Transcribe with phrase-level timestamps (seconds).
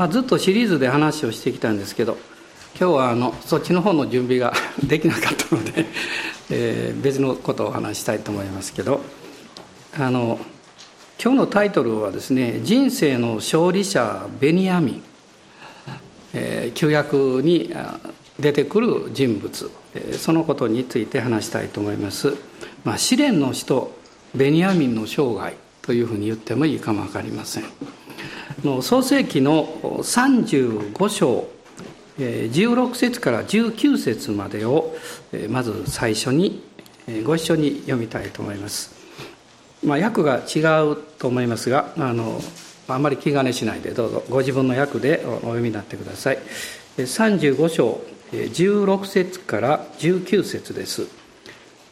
[0.00, 2.16] まあ、ずっとシリーズで話をしてきたんですけど
[2.74, 5.84] 今日はあのそっちの方の準備が できなかったので、
[6.48, 9.02] えー、別のことをお話したいと思いますけど
[9.98, 10.40] あの
[11.22, 15.02] 今日のタイトルはですね「人生の勝利者ベニヤミン」
[16.32, 17.70] えー、旧約に
[18.38, 22.34] 出てくる人物えそのことについて話したいと思います。
[22.84, 23.94] まあ、試練の人
[24.34, 27.64] ベニヤミンの生涯というふうに言ってもいいかも分かりません。
[28.82, 29.64] 創世記の
[30.02, 31.48] 35章
[32.18, 34.94] 16節から19節までを
[35.48, 36.62] まず最初に
[37.24, 38.94] ご一緒に読みたいと思います。
[39.82, 42.38] まあ、訳が違うと思いますがあの
[42.86, 46.38] あんまり気兼ねしないでどうぞご自分の訳でお読みになってください。
[46.98, 47.98] 35章
[48.32, 51.06] 16節から19節です。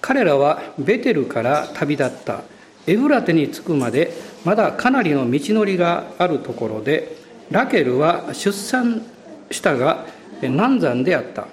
[0.03, 2.43] 彼らはベテルから旅立った
[2.89, 4.13] エフラテに着くまで
[4.45, 7.17] まだかなりの道のりがあるところで
[7.51, 9.03] ラケルは出産
[9.51, 10.07] したが
[10.43, 11.47] 難産であった。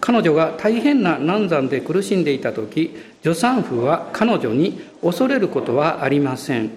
[0.00, 6.70] 彼女が大変な難産で苦しんでいた時助産婦は彼女に恐れることはありません。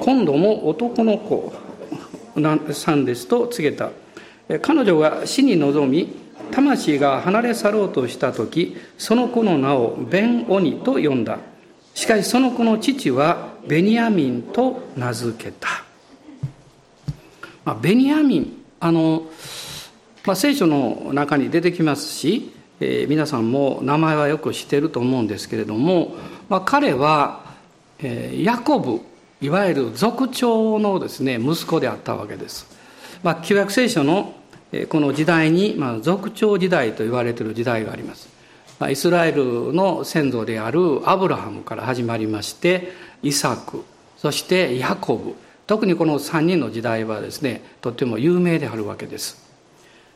[0.00, 1.52] 今度も男の子
[2.72, 3.90] さんですと告げた。
[4.60, 6.16] 彼女が死に臨み
[6.50, 11.38] 魂が離れ去ろうとした時その子の名をベン・オニと呼んだ。
[11.98, 15.66] しかしその子の父はベニヤミンと名付けた、
[17.64, 19.24] まあ、ベニヤミンあの、
[20.24, 26.14] まあ、聖書の中に出てきますし、えー、皆さんも名前はよく知っていると思うんですけれども、
[26.48, 27.42] まあ、彼は、
[27.98, 29.00] えー、ヤコブ
[29.40, 32.68] いわゆる族長のですね息子であったわけです、
[33.24, 34.34] まあ、旧約聖書の
[34.88, 38.37] この時代に、まあ、族長時代と言われている時代があります。
[38.86, 43.84] イスラエルの先祖であるアブラハムから始まりましてイサク
[44.16, 45.34] そしてヤコブ。
[45.66, 49.46] 特にこの3人の時代はですねとても有名であるわけです。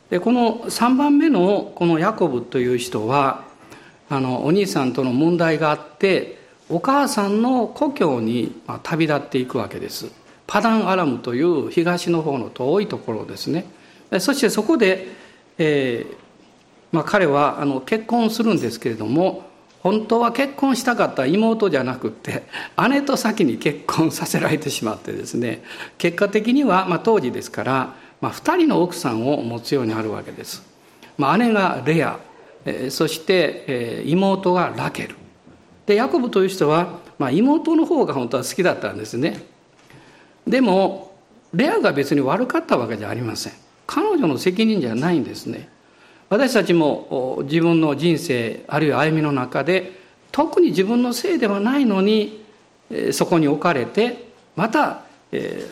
[0.09, 3.43] でこの3番目のこのヤコブという人は
[4.09, 6.37] あのお兄さんとの問題があって
[6.69, 10.11] お母さんの故郷に旅立っていくわけです。
[10.47, 13.65] パダンアラムという東の方の遠いところですね。
[14.19, 15.07] そしてそこで、
[15.57, 16.22] えー
[16.93, 19.43] まあ、彼はあの結婚するんですけれども
[19.81, 22.43] 本当は結婚したかった妹じゃなくて
[22.89, 25.63] 姉と先に結婚させられてしまってですね
[25.97, 30.63] 結果的には、まあ、当時ですから、まあ、2人の奥さんを持つようになるわけです、
[31.17, 32.19] まあ、姉がレア、
[32.63, 35.15] えー、そして、えー、妹がラケル。
[35.85, 39.43] でヤコブという人は、まあ、妹の方が本当は好きだったんですね。
[40.47, 41.13] でも
[41.53, 43.53] レアが別に悪かったわけじゃありません。
[43.85, 45.72] 彼女の責任じゃないんですね。
[46.33, 49.91] 私たちも自分の人生あるいは歩みの中で
[50.31, 52.43] 特に自分のせいではないのに
[53.11, 55.03] そこに置かれてまた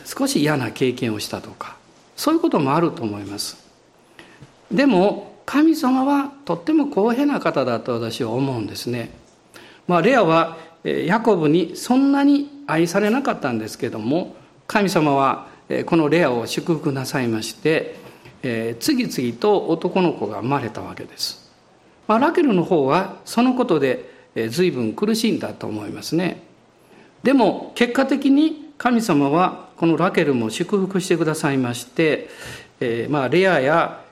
[0.04, 1.76] 少し嫌な経験をしたとか
[2.14, 3.56] そういうこともあると思います。
[4.70, 9.10] でも神様はとっても公平な方だと私は思うんですね。
[9.88, 14.36] まあレアはヤコブにそんなに愛されなかったんですけども
[14.68, 15.48] 神様は
[15.86, 17.96] このレアを祝福なさいまして
[18.80, 21.50] 次々と男の子が生まれたわけです。
[22.08, 26.42] まあ、ラケルの方はそのことで、えー、随分苦しいんだと思いますね。
[27.22, 32.28] でも結果的に神様はこのラケルも祝福してくださいまして、
[32.80, 34.02] えー、まあレアや、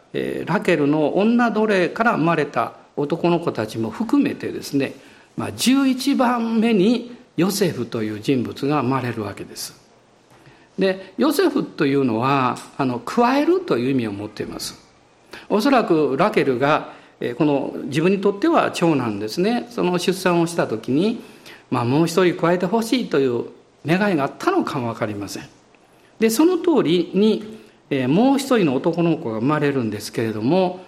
[0.45, 4.95] ラケルの女奴隷から生まれた男の子たちも含めてですね、
[5.37, 9.80] まあ、11番目にヨセフという人物が生まれるわけです。
[10.81, 14.75] でヨセフというのはあの加えるという意味を持っています。
[15.49, 16.93] おそらくラケルが
[17.37, 19.67] この自分にとっては長男ですね。
[19.71, 21.23] その出産をした時に、
[21.71, 23.45] まあ、もう一人加えてほしいという
[23.87, 25.45] 願いがあったのかも分かりません。
[26.19, 27.61] でその通りに
[28.09, 30.81] もう一人の男の子が生まれるんですけれども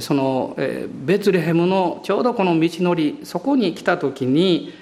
[0.00, 0.56] その
[1.04, 4.72] ベツレヘムのちょうどこの道のりそこに来た時に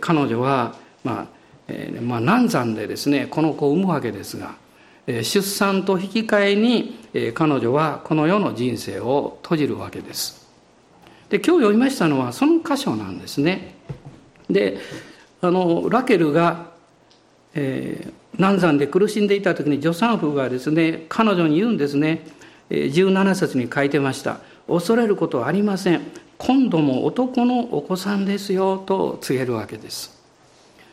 [0.00, 1.37] 彼女はまあ
[1.68, 4.56] えー、まあ、難産でですねこの子を産むわけですが、
[5.06, 10.48] えー、出産と引き換えに、えー、彼女はこの世の人生を閉じるわけです。
[11.28, 13.74] で今日読みましたのはその箇所なんですね。
[14.48, 14.78] で
[15.42, 16.72] あのラケルが、
[17.54, 22.26] えー、難産で苦しんでいた時に助産婦がですね彼女に言うんですね。
[22.70, 24.40] 17節に書いてました。
[24.66, 26.02] 恐れることはありません。
[26.36, 30.17] 今度も男のお子さんですよと告げるわけです。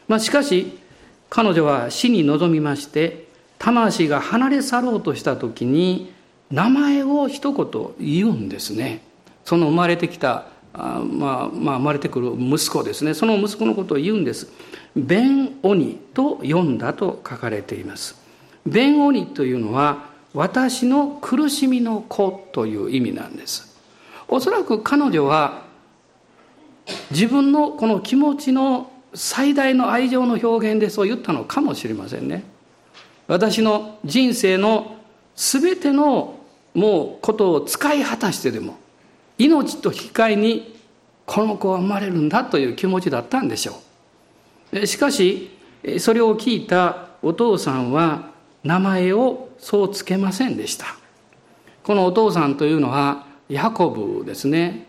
[0.07, 0.77] まあ、しかし
[1.29, 6.13] 彼女は死に臨みまして魂が離れ去ろうとした時に
[6.51, 9.01] 名前を一言言うんですね。
[9.43, 13.13] その生まれてきたあ、まあ、まあ生まれてくる息子ですね。
[13.13, 14.47] その息子のことを言うんです。
[14.95, 18.15] ベン・オニと読んだと書かれています。
[18.65, 23.75] ベン・オニというのは私の苦しみの子という意味なんです。
[24.27, 25.63] おそらく彼女は
[27.11, 32.43] 自分のこの気持ちの最大の愛情の表現でそう言ったのかもしれませんね。
[33.27, 34.97] 私の人生の
[35.35, 36.39] 全ての
[36.73, 38.77] もうことを使い果たしてでも
[39.37, 40.75] 命と引き換えに
[41.25, 43.79] この子は生まれるんだという気持ちだったんでしょ
[44.71, 44.85] う。
[44.85, 45.49] しかし
[45.99, 48.31] それを聞いたお父さんは
[48.63, 50.85] 名前をそうつけませんでした。
[51.83, 54.87] このお父さんというのはヤコブですね。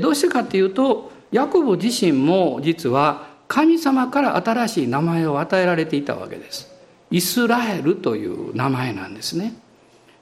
[0.00, 6.70] どうしてかっていうとヤコブ自身も実は神様から新しい名前を与えられていたわけです。
[7.10, 9.54] イスラエルという名前なんですね。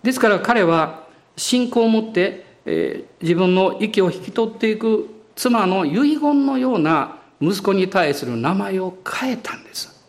[0.02, 1.04] ですから彼は
[1.36, 10.02] 信仰を持って、えー、自分の息を引き取っていく妻の遺言のような息子に対する名前を変えたんです。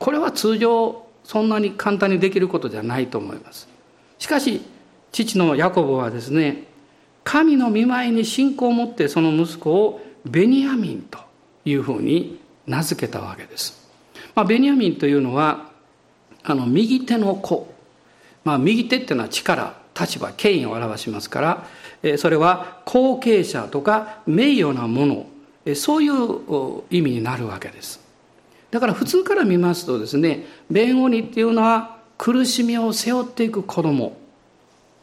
[0.00, 3.68] これは通常そんなに簡単にできることじゃないと思います。
[4.18, 4.62] しかし
[5.12, 6.64] 父のヤコブはですね
[7.22, 11.20] 神の見舞いに信仰を持ってその息子をベニヤミンと
[11.66, 13.86] いうふうに名付けたわけです、
[14.34, 15.70] まあ、ベニヤミンというのは
[16.42, 17.74] あの右手の子、
[18.44, 21.66] まあ、右手っていうのは力立場権威を表しますか
[22.02, 25.26] らそれは後継者とか名誉なもの。
[25.74, 28.00] そういう意味になるわけです。
[28.70, 34.16] だから普通から見ますとですね弁護人っていうのは苦しみを背負っていく子供。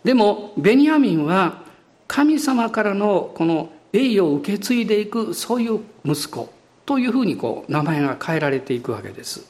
[0.04, 1.64] でもベニヤミンは
[2.08, 6.53] 神様からのこの栄誉を受け継いでいくそういう息子。
[6.86, 9.46] というふうにこう名前が変えられていくわけです。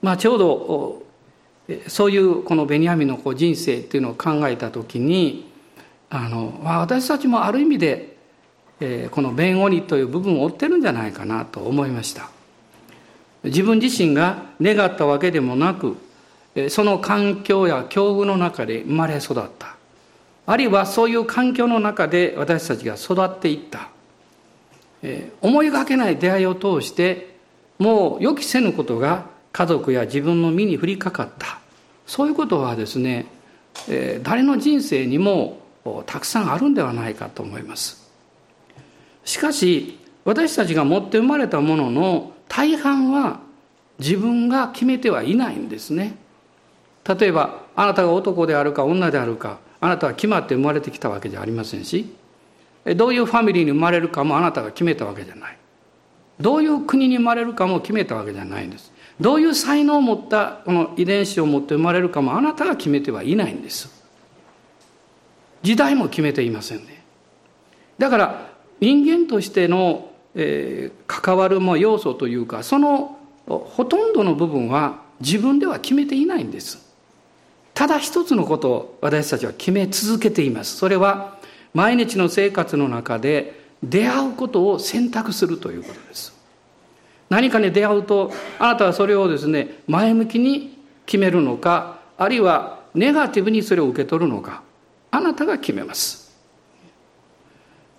[0.00, 1.02] まあ、ちょうど
[1.86, 5.50] そういうこのベニヤミンのこう人生っていうのを考えた時に
[6.10, 8.16] あの私たちもある意味で、
[8.80, 12.30] えこの弁護人という部分を追ってるんじゃないかなと思いました。
[13.44, 15.96] 自分自身が願ったわけでもなく
[16.68, 19.76] その環境や境遇の中で生まれ育った
[20.46, 23.90] あるいはそういう環境の中で私たちが育っていった、
[25.40, 27.36] 思いがけない出会いを通して
[27.78, 31.58] もう予期せぬことが家族や自分の身に降りかかった。
[32.06, 33.26] そういうことはですね、
[34.22, 35.60] 誰の人生にも
[36.06, 38.08] たくさんあるんではないかと思います。
[39.24, 43.40] しかし私たちが持って生まれたものの大半は
[43.98, 46.16] 自分が決めてはいないんですね。
[47.04, 52.14] 例えばあなたが男であるか女であるかあなたは決まって生まれてきたわけじゃありませんし
[52.84, 55.58] どういうファミリーに生まれるかもあなたが決めたわけじゃない。
[56.40, 58.92] どういう国に生まれるかも決めたわけじゃないんです。
[59.20, 64.02] どういう才能を持ったこの遺伝子を持って生まれるかもあなたが決めてはいないんです。
[65.62, 67.04] 時代も決めていませんね。
[67.98, 76.90] だから人間としてのえー、関わるも要素というかそのほとんどの部分は自分では決めていないんです。
[77.74, 80.76] ただ一つのことを私たちは決め続けています。
[80.76, 81.38] それは
[81.74, 86.32] 毎日の生活の中で出会うことを選択するということです。
[87.30, 94.62] 何かに出会うとあなたはそれをですね前向きに決めるのかあるいはネガティブにそれを受け取るのか
[95.10, 96.30] あなたが決めます。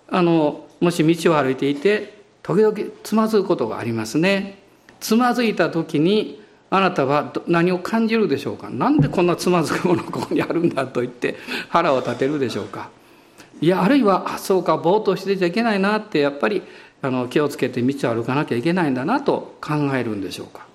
[0.08, 4.58] あのもし道を歩いていて時々つまずくことがありますね。
[5.00, 8.70] つまずいた時にあなたは何を感じるでしょうか？
[8.70, 11.36] なんでこんなつまずくものここにあるんだと言って
[11.68, 12.90] 腹を立てるでしょうか？
[13.64, 16.62] いやあるいはあそうかぼーっとしてちゃいけないなってやっぱり
[17.00, 20.66] あの気をつけて道を歩かなきゃいけないんだなと考えるんでしょうか。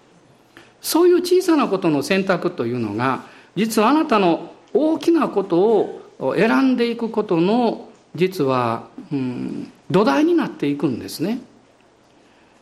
[0.81, 11.41] そういう小さなことの選択というのが実はあなたの大きなことを選んでいくことの実は、うん、土台になっていくんですね。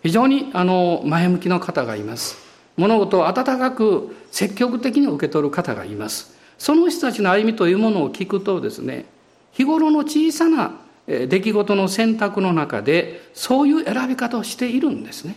[0.04, 2.36] 非常にあの前向きな方がいます。
[2.76, 6.36] 物事を温かく積極的に受け取る方がいます。
[6.58, 9.06] その人たちの歩みというものを聞くとですね
[9.58, 15.36] 日頃の小さな出来事の選択の中でそういう選び方をしているんですね。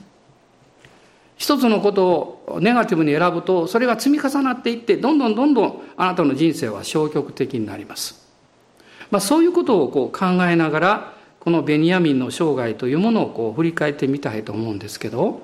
[1.39, 2.07] 一つのこと
[2.47, 8.29] をネガティブに選ぶとそれが積み重なっていってどんどんどんどんあなたの人生は消極的になります、
[9.11, 15.41] まあ、そういうことをこう考えながらこのベニヤミンの生涯というものをこう振り返ってみたいと思うんですけど、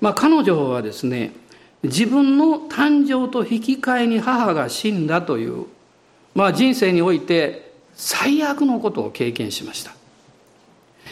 [0.00, 1.32] まあ、彼女はですね
[1.82, 5.66] 自分の誕生と引き換えに母が死んだという、
[6.34, 9.92] まあ、人生において最悪のことを経験しました。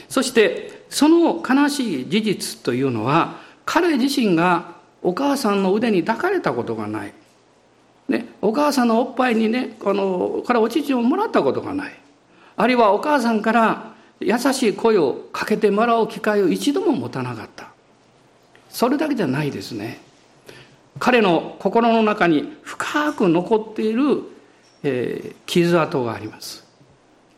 [0.08, 7.12] そしてその悲しい事実というのは彼自身がお母さんの腕に抱かれたことがない、
[8.08, 11.92] ね、お母さんのおっぱいにねこのからお乳をもらったことがない。
[12.56, 17.68] あるいはお母さんから優しい声をかけてもらう機会を一度も持たなかった。
[18.70, 20.00] それだけじゃないですね。
[20.98, 24.22] 彼の心の中に深く残っている、
[24.82, 26.64] えー、傷跡があります。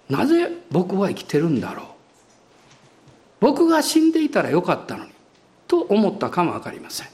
[0.09, 1.87] なぜ僕は生きてるんだろう。
[3.41, 5.13] 僕が死んでいたらよかったのに
[5.67, 7.09] と思ったかも分かりません。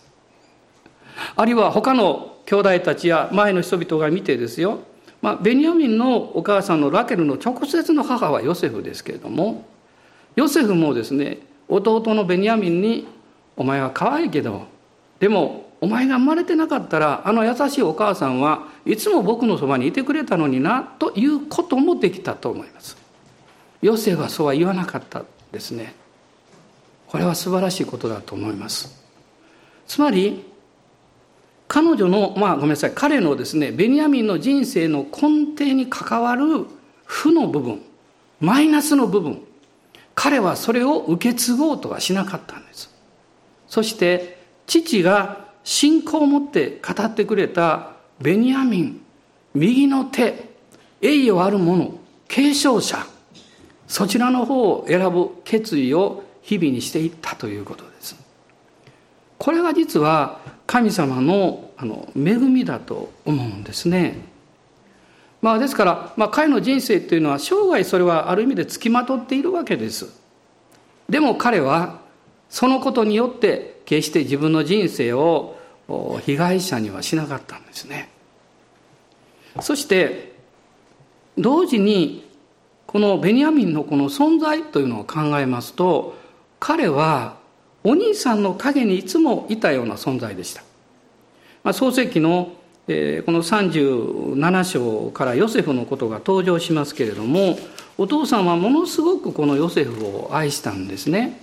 [1.37, 4.81] あるいは他の兄弟たちや前の人々が見てですよ、
[5.23, 9.67] まあ、ベニヤミンのお母さんのラケルの直接の母はヨセフですけれども
[10.37, 13.09] ヨセフもですね弟のベニヤミンに
[13.57, 14.67] 「お前は可愛いけど
[15.19, 22.97] でもお前が生まれてなかったらあの優しいお母さんはいつも僕のそばにいてくれたのにな」ということもできたと思います。
[23.83, 25.95] ヨセはそうは言わなかったですね。
[27.07, 29.05] これは素晴らしいことだと思います。
[29.87, 30.45] つまり
[31.69, 36.67] 彼女のまあごめんなさい彼のですねベニヤミンの人生の根底に関わる
[37.05, 37.83] 負の部分
[38.41, 39.43] マイナスの部分
[40.15, 42.91] 彼はそれを受け継ごうとはしなかったんです
[43.69, 49.01] そして父が信仰を持って語ってくれたベニヤミン
[49.53, 50.49] 右の手
[51.03, 51.93] 栄誉ある者
[52.29, 53.05] 継承者
[53.89, 58.17] そちらの方を選ぶ決意を日々にしていったということです。
[59.39, 64.19] これが実は神様のあの恵みだと思うんですね。
[65.43, 70.09] まあ、ですから、まあ、彼の人生というのは生涯それはある意味でつきまとっているわけです。
[71.09, 72.01] でも彼は
[72.49, 75.56] そのことによって決して自分の人生を
[75.89, 78.09] 被害者にはしなかったんですね
[79.61, 80.33] そして
[81.39, 82.27] 同時に
[82.87, 86.17] このベニヤミンのこの存在というのを考えますと
[86.59, 87.37] 彼は
[87.85, 90.63] お兄さんの陰にいつもいたような存在でした、
[91.63, 92.53] まあ、創世記の
[92.89, 97.59] えこの37章からヨセフのことが登場しますけれども
[97.99, 101.41] お父さんはものすごくこのヨセフを愛したんですね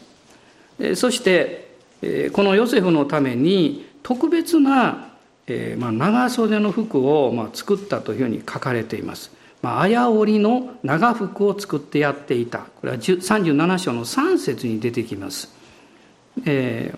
[0.79, 0.95] え。
[0.95, 5.09] そしてえこのヨセフのために特別な、
[5.47, 9.31] えまあ、長袖の服を、まあ、作ったというふうに書かれています。
[9.61, 12.59] まあ、あや織の長服を作ってやっていた。
[12.59, 15.51] これは37章の3節に出てきます。
[16.45, 16.93] え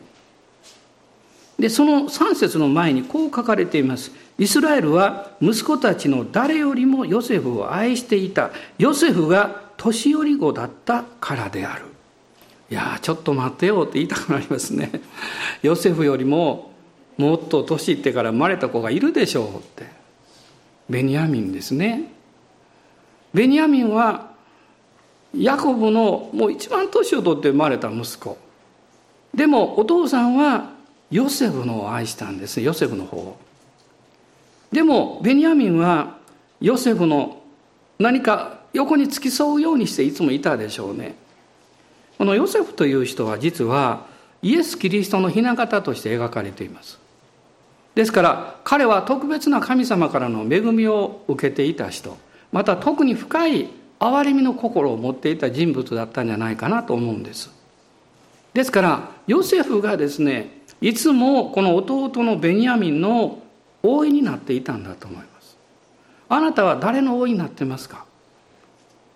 [1.57, 4.11] ー、で、その3節の前にこう書かれています。
[4.37, 11.85] イスラエルは息子たちの誰よりもヨセフを愛していたヨセフが年寄り子だったからである
[12.69, 14.91] いやちょっと待ってよって言いたくなりますね
[15.61, 16.73] ヨセフよりも
[17.17, 19.87] もっと年いってから生まれた子がいるでしょうって。
[20.89, 22.11] ベニヤミンですね。
[23.33, 24.31] ベニヤミンは
[25.37, 28.37] ヤコブのもう一番年を取って生まれた息子。
[29.33, 30.71] でもお父さんは
[31.11, 32.61] ヨセフのを愛したんです。
[32.61, 33.37] ヨセフの方を。
[34.71, 36.17] でもベニヤミンは
[36.61, 37.41] ヨセフの
[37.99, 41.15] 何か横に付き添うようにしていつもいたでしょうね。
[42.17, 44.05] このヨセフという人は実は
[44.41, 47.04] イエス・キリストの雛形として描かれています。
[47.95, 52.17] ですから彼は特別な神様からの恵みを受けていた人。
[52.51, 57.49] また特に深い憐れみの心を持っていた人物だったんじゃないかなと思うんです。
[58.53, 63.39] ですからヨセフがですねいつもこの弟のベニヤミンの
[63.81, 65.57] 王位になっていたんだと思います。
[66.27, 68.05] あなたは誰の王位になってますか？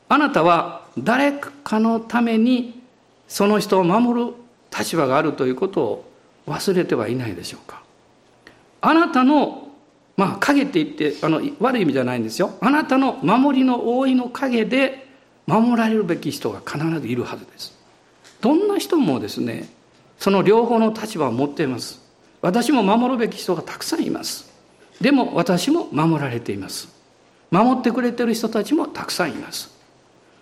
[0.07, 2.81] あなたは誰かのために
[3.27, 4.33] その人を守る
[4.75, 6.05] 立場があるということを
[6.47, 7.83] 忘れてはいないでしょうか？
[8.81, 9.69] あなたの
[10.17, 12.57] まあ影って言ってあの悪い意味じゃないんですよ。
[12.61, 15.07] あなたの守りの王位の影で
[15.47, 17.77] 守られるべき人が必ずいるはずです。
[18.41, 19.69] どんな人もですね
[20.17, 22.01] その両方の立場を持っています。
[22.41, 24.49] 私も守るべき人がたくさんいます。
[25.01, 26.89] でも私も守られています。
[27.51, 29.73] 守ってくれてる人たちもたくさんいます。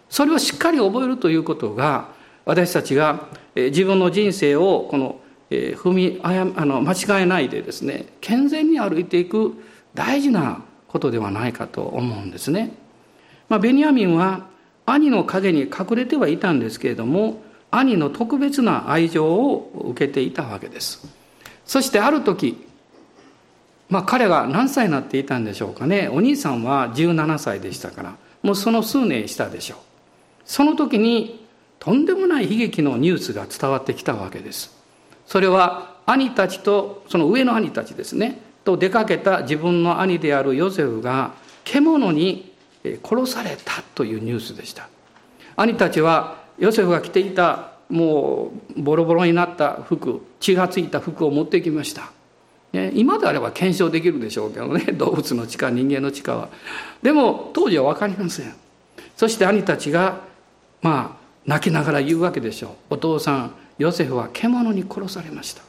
[0.10, 2.10] それをしっかり覚えるということが
[2.46, 9.54] 私たちが自分の人生をこの踏みあの間違えないでですね健全に歩いていく
[9.94, 12.72] 大事なことではないかと思うんですね。
[13.50, 14.48] まあ、ベニヤミンは
[14.86, 21.08] 兄の陰に隠れてはいたんですけれども兄の特別な愛情を受けていたわけです。
[21.66, 22.68] そしてある時
[23.90, 26.10] まあ彼が何歳になっていたんでしょうかね。
[26.10, 29.80] お兄さんは17歳でしたから、もうその数年したでしょう。
[30.46, 31.46] その時に
[31.80, 34.77] とんでもない悲劇のニュースが伝わってきたわけです。
[35.28, 42.54] それは兄たちと、その上の兄たちですね、と出かけた自分の兄であるヨセフが獣に
[43.04, 44.90] 殺されたというニュースでした。
[45.56, 52.12] 兄たちはヨセフが着ていたもうボロボロになった服、血がついた服を持ってきました。
[52.94, 56.50] 今であれば検証できるでしょうけどね 動物の地下人間の地下は
[57.02, 58.54] でも当時は分かりません
[59.16, 60.22] そして兄たちが
[60.82, 65.62] まあ泣きながら言うわけでしょうお父さんヨセフは獣に殺されました。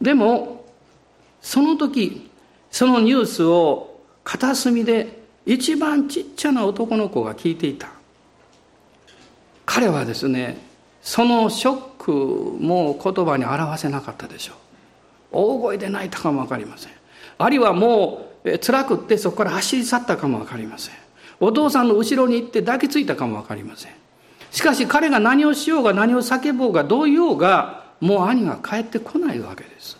[0.00, 0.64] でも
[1.40, 2.30] その時
[2.70, 7.88] そのニュースを片隅で一番ちっちゃな男の子が聞いていた。
[9.64, 10.58] 彼はですね
[11.02, 14.56] そのショックも言葉に表せなかったでしょう。
[15.32, 16.92] 大声で泣いたかも分かりません。
[17.38, 20.94] あるいはもう辛くってそこから走り去ったかも分かりません。
[21.38, 23.92] お父さんの後ろに行って抱きついたかも分かりません。
[24.56, 29.98] しかし彼が何をしようが何を叫ぼうがどう言おうがもう兄が帰ってこないわけです。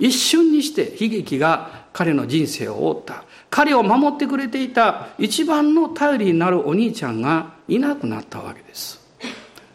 [0.00, 3.22] 一瞬にして悲劇が彼の人生を覆った。
[3.50, 9.00] 彼を守ってくれていた一番の頼りになるお兄ちゃんがいなくなったわけです。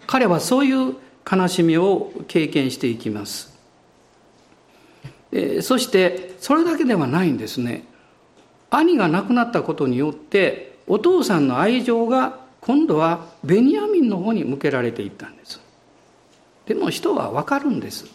[0.05, 0.95] 彼はそういう
[1.29, 3.57] 悲しみを経験していきます。
[5.61, 7.85] そしてそれだけではないんですね。
[8.69, 15.61] 兄が亡くなったことによってお父さんの愛情が今度はベニヤミンの方に向けられていったんです。
[16.65, 18.07] でも人は分かるんです。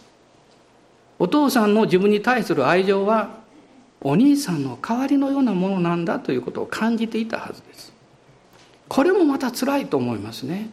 [1.17, 3.39] お父さんの自分に対する愛情は
[3.99, 7.91] お兄さんの代わりのようなものなんだということを感じていたはずです。
[8.87, 10.69] これもまた辛いと思いますね。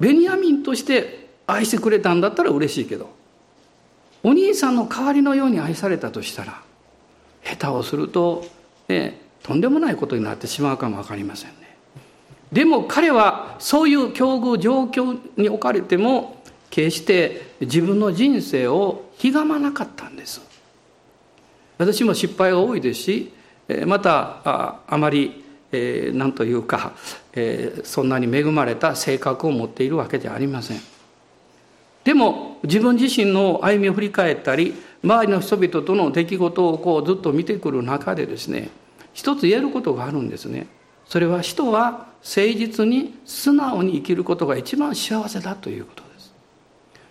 [0.00, 3.10] ベニヤミンとして愛してくれたんだったら嬉しいけど
[4.22, 6.62] お兄さんの代わりのように愛されたとしたら
[7.44, 8.46] 下手をすると、
[8.88, 11.63] ね、とんでもないことになってしまうかも分かりませんね。
[12.54, 20.40] でも彼はそういう境遇状況に置かれても決して自分の人生をひがまなかったんです。
[21.78, 23.32] 私も失敗が多いですし
[23.86, 25.44] またああまり
[25.76, 26.92] えー、というか、
[27.32, 30.80] えー、そんなに恵まれた性格を持っているわけじゃありません。
[32.04, 38.68] でも自分自身の歩みを振り返ったり周りの人々との出来事をこうずっと見てくる中でですね
[39.14, 40.68] 一つ言えることがあるんですね。
[41.06, 46.34] それは人は誠実に素直に生きることが一番幸せだということです。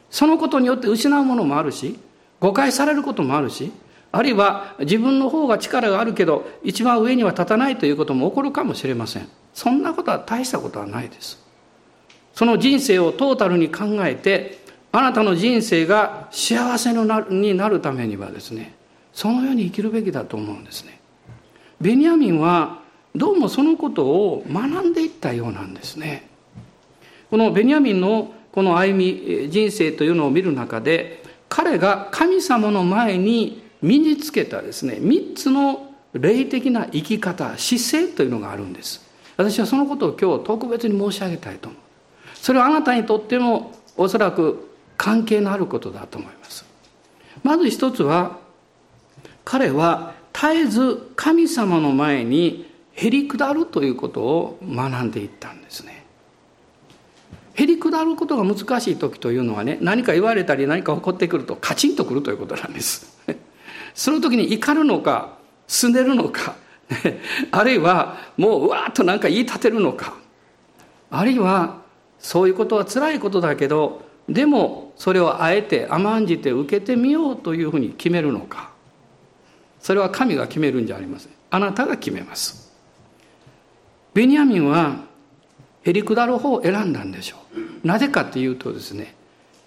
[0.09, 1.99] そのことによって失うものもあるし
[2.39, 3.71] 誤解されることもあるし
[4.11, 9.29] あるいは自分の方が力があるけど一番上には立たないということも起こるかもしれません。
[9.53, 11.41] そんなことは大したことはないです。
[12.33, 14.59] その人生をトータルに考えて
[14.91, 18.73] あなたの人生が幸せになるためにはですね
[19.13, 20.99] そのように生きるべきだと思うんですね。
[21.79, 22.82] ベニヤミンは
[23.15, 26.27] どうもそのことを学んでいったようなんですね。
[27.29, 39.05] このベニヤミンのこの歩み人生というのを見る中で彼が神様の前に身につけたですね3つの霊的な生き方姿勢というのがあるんです。
[39.37, 41.81] 私はそのことを今日特別に申し上げたいと思う。
[42.35, 46.65] それはあなたにとってもおそらく関係のあることだと思います。
[47.43, 48.39] まず一つは
[49.45, 56.05] 彼は絶えず神様の前にへり下るということを学んでいったんですね
[57.55, 63.19] へり下ることが難しい時というのはね何か言われたり何か起こってくるとカチンとくるということなんです
[63.93, 66.55] その時に怒るのか、すねるのか、
[67.51, 70.15] あるいはもううわーっとなんか言い立てるのか、
[71.11, 71.81] あるいは
[72.19, 78.71] そういうことは辛いことだけど、でもそれをあえて甘んじて受けてみようというふうに決めるのか。
[79.79, 81.31] それは神が決めるんじゃありません。
[81.51, 82.62] あなたが決めます。
[84.13, 84.97] ベニヤミンは
[85.83, 87.37] へり下る方を選んだんでしょ
[87.83, 87.87] う。
[87.87, 89.15] なぜかっていうとですね、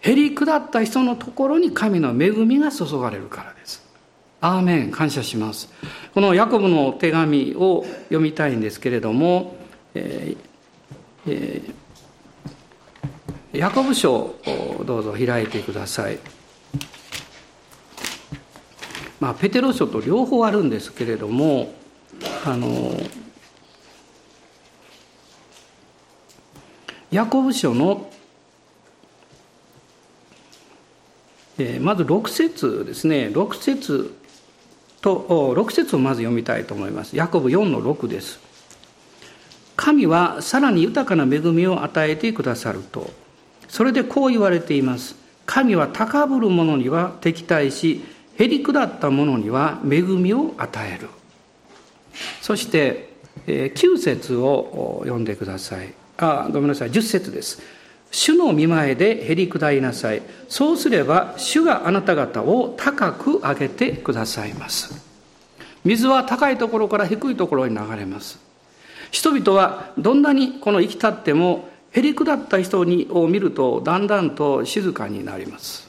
[0.01, 3.87] へり下った人のところに神の恵みが注がれるからです。
[4.41, 5.69] アーメン感謝します
[6.15, 9.57] このヤコブの手紙を読みたいんですけれども、
[9.95, 10.39] えー
[11.27, 16.19] えー、ヤコブ書をどうぞ開いてください
[19.19, 21.73] まあペテロ書と両方あるんですけれども
[22.45, 22.93] あの
[27.11, 28.11] ヤコブ書の
[31.59, 34.15] えまず6節ですね6節
[35.01, 37.17] と6節をまず読みたいと思います。
[37.17, 38.41] ヤコブ4の6です。
[39.77, 43.11] 神はさらに豊かな恵みを与えてくださると。
[43.69, 45.15] それでこう言われています。
[45.45, 48.03] 神は高ぶる者には敵対し、
[48.37, 51.09] へり下った者には恵みを与える。
[52.41, 53.11] そして、
[53.47, 55.93] 9節を読んでください。
[56.19, 56.91] あ、ごめんなさい。
[56.91, 57.61] 10節です。
[58.11, 60.23] 主の見前でへり下りなさい。
[60.49, 64.95] そうすれば、主があなた方を高く上げてくださいます。
[65.85, 68.39] 水は高いところから低いところに流れます。
[69.11, 75.89] 人々はどんなにこの生き立っても、へり下った人にを見ると、だんだんと静かになります。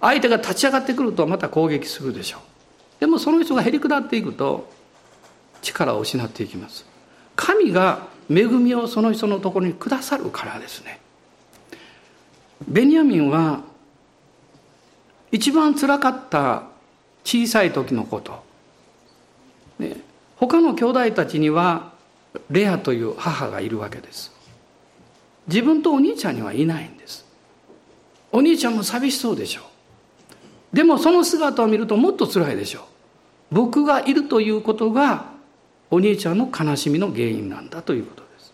[0.00, 3.00] 相手が立ち上がってくるとまた攻撃するでしょう。
[3.00, 4.70] でもその人がへり下っていくと、
[5.62, 6.84] 力を失っていきます。
[7.36, 11.00] 神が恵みをその人のところにくださるからですね。
[12.66, 13.62] ベニヤミンは
[15.30, 16.64] 一番つらかった
[17.24, 18.44] 小さい時のこと、
[19.78, 19.96] ね、
[20.36, 21.92] 他の兄弟たちには
[22.50, 24.32] レアという母がいるわけです。
[25.46, 27.24] 自分とお兄ちゃんにはいないんです。
[28.32, 29.62] お兄ちゃんも寂しそうでしょ
[30.72, 30.76] う。
[30.76, 32.82] でもその姿を見るともっと辛いでしょう。
[33.54, 35.33] 僕がいるということが
[35.94, 38.52] お兄ちゃんの悲しみの原因なんだということです。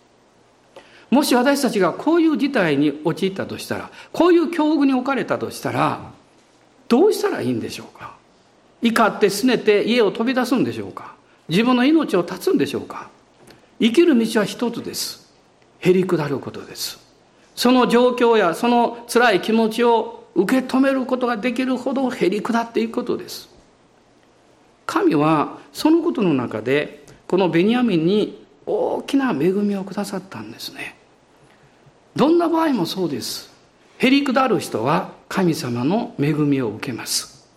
[1.09, 6.13] もし私たちがこういう事態に陥ったとしたらこういう境遇に置かれたとしたら
[6.89, 8.15] どうしたらいいんでしょうか？
[8.83, 11.15] 怒って拗ねて家を飛び出すんでしょうか？
[11.49, 13.09] 自分の命を絶つんでしょうか？
[13.81, 15.33] 生きる道は一つです。
[15.79, 17.01] へり下ることです。
[17.57, 23.49] その状況やその辛い気持ちを受け止めることができるほどへり下っていくことです。
[24.87, 27.00] 神はそのことの中で
[27.31, 30.97] このベニヤミンに大きな恵みをくださったんですね。
[32.17, 33.53] どんな場合もそうです。
[33.99, 37.49] へり下る人は神様の恵みを受けます。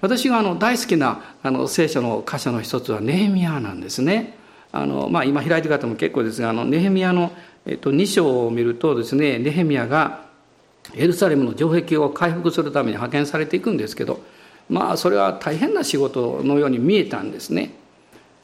[0.00, 4.36] 私があの大好きなあの聖書の箇所の一つはネヘミヤなんですね。
[4.72, 7.30] あの、まあ、今開いてる方も結構ですがあのネヘミヤの、
[7.66, 10.24] えっと、2章を見るとですねネヘミヤが
[10.96, 14.24] エルサレムの城壁を回復するために派遣されていくんですけど
[14.68, 17.78] まあそれは大変な仕事のように見えたんですね。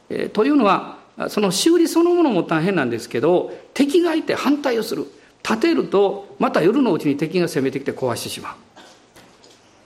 [0.08, 5.06] えー、というのはその修理そのものも大変なんですけど敵がいて反対をする。
[5.42, 8.54] 立てるとまた夜のうちに敵が攻めてきて壊してしまう。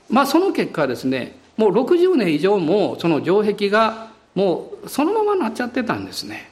[0.09, 6.51] まあその結果ですねもう60年以上もその城壁がもうそのままなっちゃってたんですね。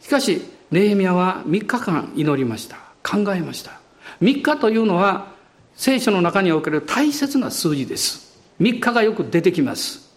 [0.00, 2.76] しかしネヘミヤは3日間祈りました。
[3.02, 3.80] 考えました。
[4.20, 5.28] 3日というのは
[5.74, 8.38] 聖書の中における大切な数字です。
[8.60, 10.09] 3日がよく出てきます。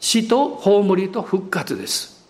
[0.00, 2.24] 死と葬りと復活です。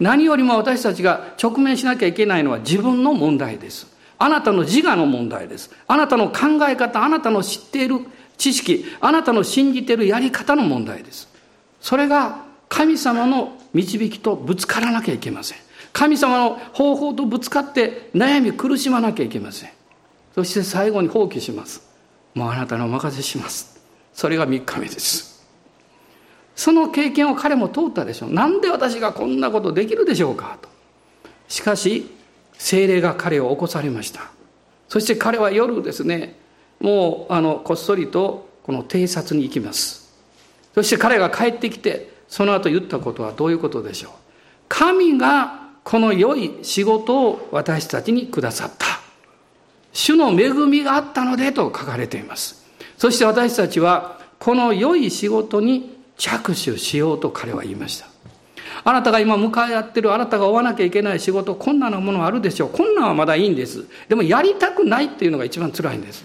[0.00, 3.86] 何よりも私たちが直面しなきゃいけないのは自分の問題です。
[4.18, 5.70] あなたの自我の問題です。
[5.86, 8.00] あなたの考え方あなたの知っている
[8.36, 11.28] 知識あなたの信じているやり方の問題です。
[11.80, 15.58] それが神様の導きとぶつからなきゃいけません。
[15.92, 19.70] 神様の方法とぶつかって悩み苦しまなきゃいけません。
[20.34, 21.82] そして最後に放棄します。
[22.34, 23.80] もうあなたのお任せします。
[24.12, 25.33] それが3日目です。
[26.56, 28.32] その経験を彼も通ったでしょう。
[28.32, 30.58] なんで私がこんなことできるでしょうか？
[30.60, 30.68] と。
[31.48, 32.10] しかし
[32.58, 34.30] 精霊が彼を起こされました。
[34.88, 36.38] そして彼は夜ですね
[36.80, 40.12] もうあのこっそりとこの偵察に行きます。
[40.74, 44.12] そして彼が帰ってきてその後言ったことはどういうことでしょう？
[44.68, 48.86] 神がこの良い仕事を私たちにくださった。
[49.92, 52.64] 主の恵みがあったのでと書かれています。
[52.96, 58.06] そして私たちはこの良い仕事に着手しようと彼は言いました。
[58.84, 62.68] あなたが今向かい合ってるあなたが追わなきゃいけない仕事困難なものあるでしょう。
[62.70, 63.86] 困難はまだいいんです。
[64.08, 66.24] でもやりたくないっていうのが一番辛いんです。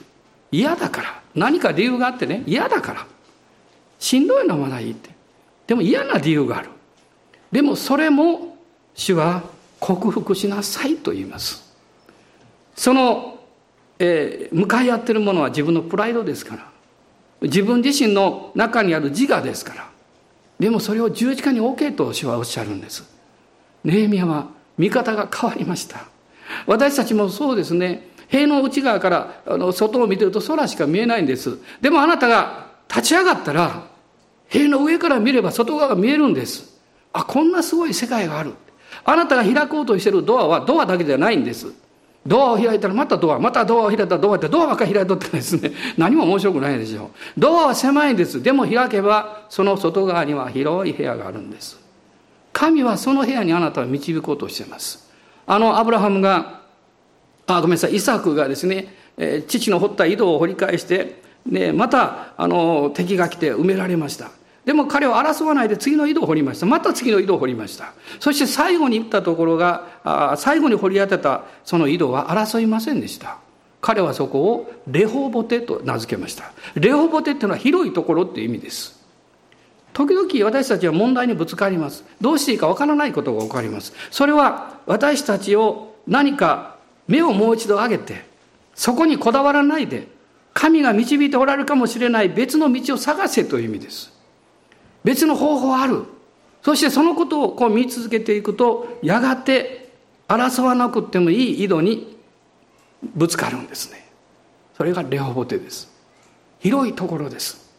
[0.51, 1.21] 嫌だから。
[1.35, 2.43] 何か理由があってね。
[2.45, 3.07] 嫌だから。
[3.99, 5.09] しんどいのはまだいいって。
[5.67, 6.69] でも嫌な理由がある。
[7.51, 8.57] でもそれも
[8.95, 9.43] 主は
[9.79, 11.73] 克服しなさいと言います。
[12.75, 13.39] その、
[13.99, 16.71] えー、向かい合ってるものは自分のプライドですから。
[17.41, 19.89] 自分自身の中にある自我ですから
[20.59, 23.03] でもそれを十字架に置けと主はおっしゃるんです
[23.83, 26.07] ネーミヤは見方が変わりました
[26.65, 31.57] 私たちもそうですね塀の内側からあの外を見てると空しか見えないんです。
[31.81, 33.83] でもあなたが立ち上がったら、
[34.47, 36.79] 塀の上から見れば外側が見えるんです。
[37.11, 38.53] あ、こんなすごい世界がある。
[39.03, 41.73] あなたが開こうとしてるドアはドアだけじゃないんです。
[42.29, 47.39] ドアを開いたらまたドア、またドアを開いたらドアってドアばっかり開いとってですね、 何も面白くないでしょう。
[47.39, 48.43] ドアは狭いんです。
[48.43, 51.79] でも開けば、その外側には広い部屋があるんです。
[52.53, 55.09] 神はその部屋にあなたを導こうとしています。
[55.47, 56.59] あのアブラハムが
[57.47, 64.29] あごめんなさいイサクがですね、え、父の掘った井戸を掘り返してでまたあの敵が来て埋められました
[64.69, 66.67] でも彼は争わないで次の井戸を掘りました。
[66.67, 67.93] また次の井戸を掘りました。
[68.19, 73.39] そして最後に行ったところがあ最後に掘り当てたその井戸は争いませんでした。
[73.81, 76.51] 彼はそこをレホボテと名付けました。
[76.75, 79.03] レホボテっていうのは広いところっていう意味です。
[79.93, 82.03] 時々私たちは問題にぶつかります。
[82.21, 83.91] どうしていいかわからないことが起こります。
[84.11, 86.75] それは私たちを何か
[87.07, 88.23] 目をもう一度上げて、
[88.75, 90.09] そこにこだわらないで、
[90.53, 94.18] 神が導いておられるかもしれない別の道を探せという意味です。
[95.03, 96.03] 別の方法ある。
[96.61, 99.89] そしてそのことをこう見続けていくと、やがて
[100.27, 102.17] 争わなくてもいい井戸に
[103.15, 104.09] ぶつかるんですね。
[104.75, 105.89] それがレホボテです。
[106.59, 107.69] 広いところです。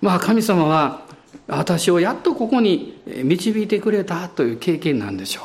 [0.00, 1.02] まあ神様は
[1.48, 5.44] 私をやっとここに導いてくれたという経験なんでしょう。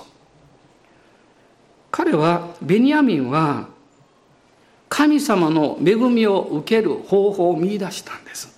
[1.91, 3.69] 彼はベニヤミンは
[4.89, 8.56] 神様の恵みを受ける方法を見出したんです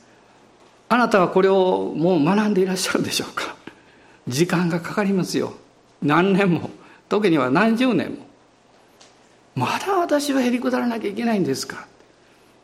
[0.89, 3.55] あなたはこれをもう学んでいらっしゃるでしょうか？
[4.27, 5.53] 時間がかかりますよ。
[6.01, 6.69] 何年も。
[7.07, 8.27] 時には何十年も。
[9.55, 11.87] まだ私はへりくだらなきゃいけないんですか？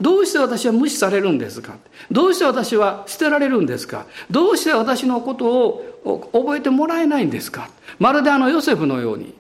[0.02, 1.78] どうして私は無視されるんですか？
[2.12, 4.06] どうして私は捨てられるんですか？
[4.30, 7.70] どうして私のことを覚えてもらえないんですか？
[8.00, 9.34] まるであのヨセフのように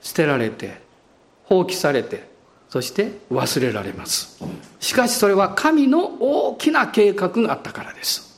[0.00, 0.82] 捨てられて
[1.44, 2.28] 放棄されて
[2.74, 4.36] そして忘れられます。
[4.80, 8.36] しかしそれは神の大きな計画があったからです。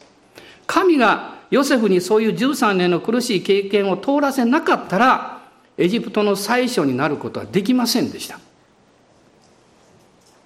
[0.66, 5.40] 神がヨセフにそういう13年の苦しい経験を通らせなかったら
[5.78, 8.38] エジプトの最初になることはできませんでした。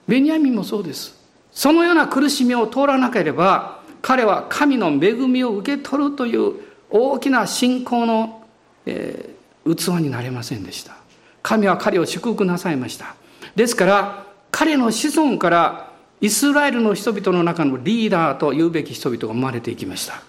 [0.07, 1.20] ベニヤミンもそうです。
[1.50, 6.55] そのような苦しみを通らなければ彼は神の恵みを受け取るという
[6.90, 8.44] 大きな信仰の、
[8.87, 10.94] えー、器になれませんでした。
[11.42, 13.16] 神は彼を祝福なさいました。
[13.57, 20.23] ですから彼の子孫からイスラエルの人々の中のリーダーと言うべき人々が生まれていきました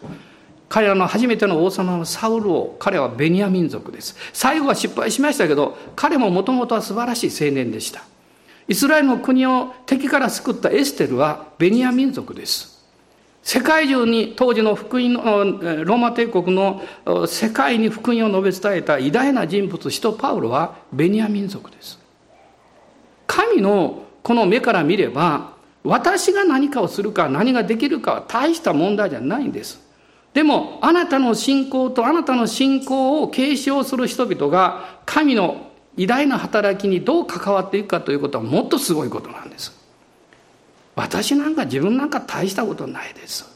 [0.69, 8.03] 彼らの初めての王様はサウル王彼はベニヤ民族です最後は失敗しましたけど彼ももともとは素晴らしい青年でした
[8.71, 12.79] イスラエルの国を敵から救ったエステルはベニヤ民族です。
[13.43, 15.21] 世界中に当時の福音の
[15.83, 16.81] ローマ帝国の
[17.27, 21.99] 世界に福音を述べ伝えた偉大な人物使徒パウロはベニヤ民族です。
[23.31, 25.53] 神のこの目から見れば
[25.85, 29.79] 私が何かをするか何ができるかは大した問題じゃないんです。
[30.33, 39.79] でもあなたの信仰とあなたの信仰を継承する人々が神の偉大な働きにどう関わっていくかということはもっとすごいことなんです。
[40.95, 43.49] 私なんか自分なんか大したことないです。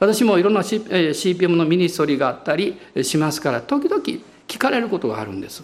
[0.00, 4.02] 私もいろんな CPM のミニストリーがあったりしますから時々
[4.48, 5.62] 聞かれることがあるんです。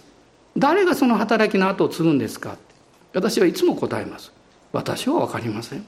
[0.55, 2.55] 誰がその働きの後を継ぐんですか
[3.13, 4.31] 私はいつも答えます
[4.71, 5.85] 私は分かりません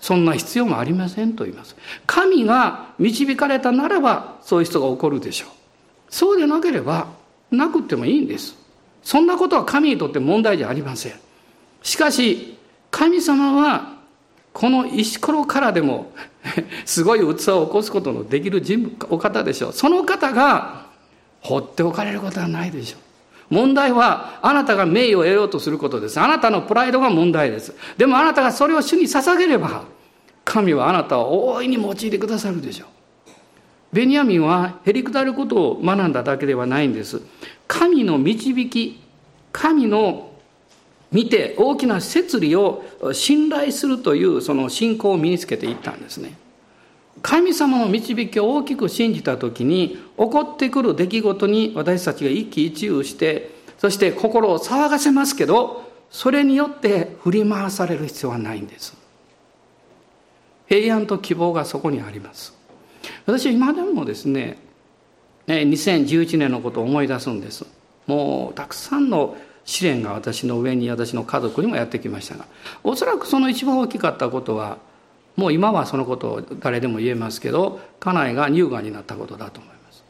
[0.00, 5.48] そんな必要もありませんと言います神が導かれたならばそういう人が起こるでしょう
[6.10, 7.08] そうでなければ
[7.50, 8.64] なくてもいいんです
[9.04, 11.12] そんなことは神にとって問題じゃありません。
[11.82, 12.58] しかし、
[12.90, 13.94] 神様は、
[14.54, 16.12] この石ころからでも
[16.86, 19.72] すごい器を起こすことのできる人物、お方でしょう。
[19.72, 20.86] その方が、
[21.40, 23.00] 放っておかれることはないでしょう。
[23.50, 26.20] 問題は、あなたが名誉を得ようとすることです。
[26.20, 27.74] あなたのプライドが問題です。
[27.96, 29.84] でもあなたがそれを主に捧げれば、
[30.44, 32.88] 神はあなたを大いに用いてくださるでしょう。
[33.92, 37.22] ベニヤミンはへりくだることを学んだだけではないんです。
[37.68, 39.00] 神の導き
[39.52, 40.32] 神の
[41.12, 46.36] 見て大きな摂理を信頼するというその信仰を身につけていったんですね
[47.22, 58.96] 神様の導きを大きく信じた時に起こってくる出来事に私たちが一喜一憂してそして心を騒がせますけどそれによって振り回される必要はないんです。
[60.66, 62.54] 平安と希望がそこにあります。
[63.26, 64.58] 私は今でもですね
[65.46, 67.66] 2011年のことを思い出すんです。
[68.06, 72.46] もうたくさんの試練が私の上に私の家族にもやってきましたが
[72.82, 74.76] おそらくその一番大きかったことは
[75.36, 80.04] もう今はそのことを誰でも言えますけど家内が乳がんになったことだと思います、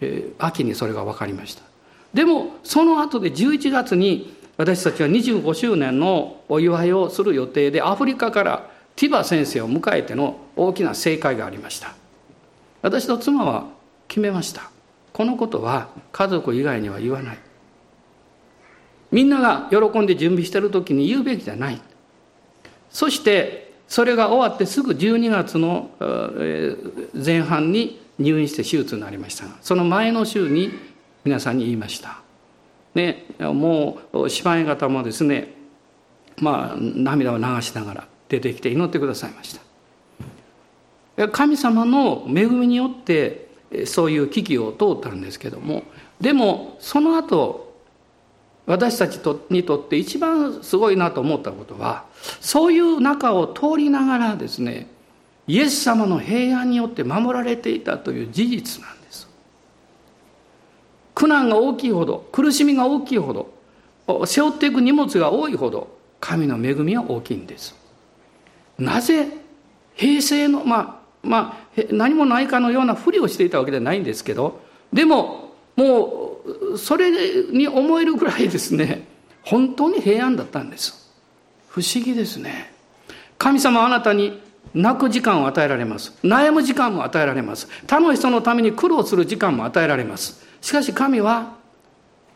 [0.00, 1.62] えー、秋にそれが分かりました。
[2.12, 11.94] でもその後で11月に私たちは25周年のお祝いをする予定でアフリカからティバ先生を迎えての大きな正解がありました。
[12.82, 13.66] 私と妻は
[14.08, 14.70] 決めました。
[15.12, 17.38] このことは家族以外には言わない。
[19.10, 21.80] みんなが喜んで準備してる時に言うべきじゃない。
[22.90, 25.90] そしてそれが終わってすぐ12月の
[27.12, 29.44] 前半に入院して手術になりました。
[29.44, 30.70] がその前の週に
[31.24, 32.22] 皆さんに言いました。
[32.94, 35.52] ねもう芝居方もですね
[36.38, 39.60] まあ涙を流しながら出てきて祈ってくださいまし
[41.18, 41.28] た。
[41.28, 43.50] 神様の恵みによって
[43.84, 45.82] そういう危機を通ったんですけども
[46.18, 47.71] でもその後
[48.66, 49.18] 私たち
[49.50, 52.04] にとって一番すごいなと思ったことは
[52.40, 54.86] そういう中を通りながらですね
[55.46, 59.28] イエス様の平安によって守られていたという事実なんです。
[61.14, 67.74] 苦難が大きいほど苦しみが大きいほど背負っていく荷物が多いほど神の恵みは大きいんです。
[68.78, 69.28] なぜ
[69.94, 74.60] 平成のまあまあ、何もないかのようなふりをしていたわけではないんですけど、
[74.92, 76.21] でも、もう、
[76.76, 77.10] それ
[77.50, 79.06] に思えるぐらいですね、
[79.42, 81.10] 本当に平安だったんです。
[81.68, 82.72] 不思議ですね。
[83.38, 84.40] 神様あなたに
[84.74, 86.12] 泣く時間を与えられます。
[86.22, 87.68] 悩む時間も与えられます。
[87.86, 90.46] 他の人のために苦労する時間も与えられます。
[90.60, 91.56] しかし神は、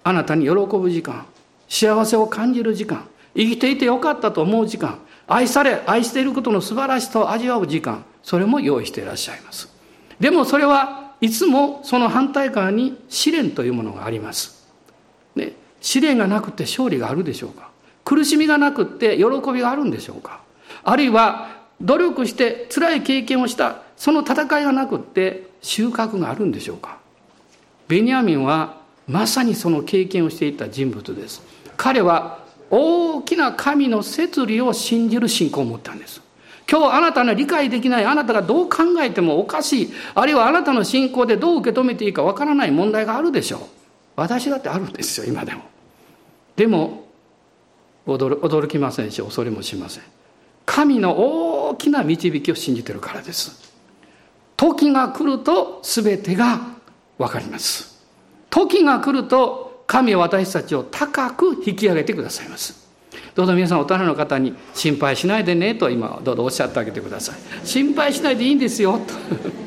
[0.04, 1.26] あなたに喜ぶ時間、
[1.68, 9.72] 幸せを感じる時間、生きていてよかったと思う時間、愛され、愛していることの素晴らしさを味わう時間、それも用意していらっしゃいます
[10.18, 14.68] でもそれはいつもその反対側に試練というものがあります、
[15.34, 17.70] ね、試練がなくて勝利があるでしょうか？
[18.04, 20.40] 苦しみがなくて喜びがあるんでしょうか？
[20.84, 26.98] あるいは努力して辛い経験をしたその戦いがなくて収穫があるんでしょうか？
[27.88, 31.42] ベニヤミンはまさにその経験をしていた人物です。
[31.76, 36.20] 彼は大きな神の摂理を信じる信仰を持ったんです。
[36.68, 39.92] 今日あなたの理解できないあなたがどう考えてもおかしい。
[40.14, 43.60] あるいはあなたの信仰でどう受け止めていいかわからない問題があるでしょう。
[44.16, 45.62] 私だってあるんですよ今でも。
[46.56, 47.06] でも
[48.06, 50.02] 驚驚きませんし恐れもしません。
[50.64, 51.16] 神の
[51.68, 53.72] 大きな導きを信じてるからです。
[54.56, 56.60] 時が来ると全てが
[57.18, 58.04] 分かります。
[58.50, 62.85] 時が来ると神は私たちを高く引き上げてくださいます。
[63.34, 67.36] どうぞ皆さん大人の方に心配しないでねと今どうぞおっしゃってあげてください。
[67.66, 68.98] 心配しないでいいんですよ。
[68.98, 69.14] と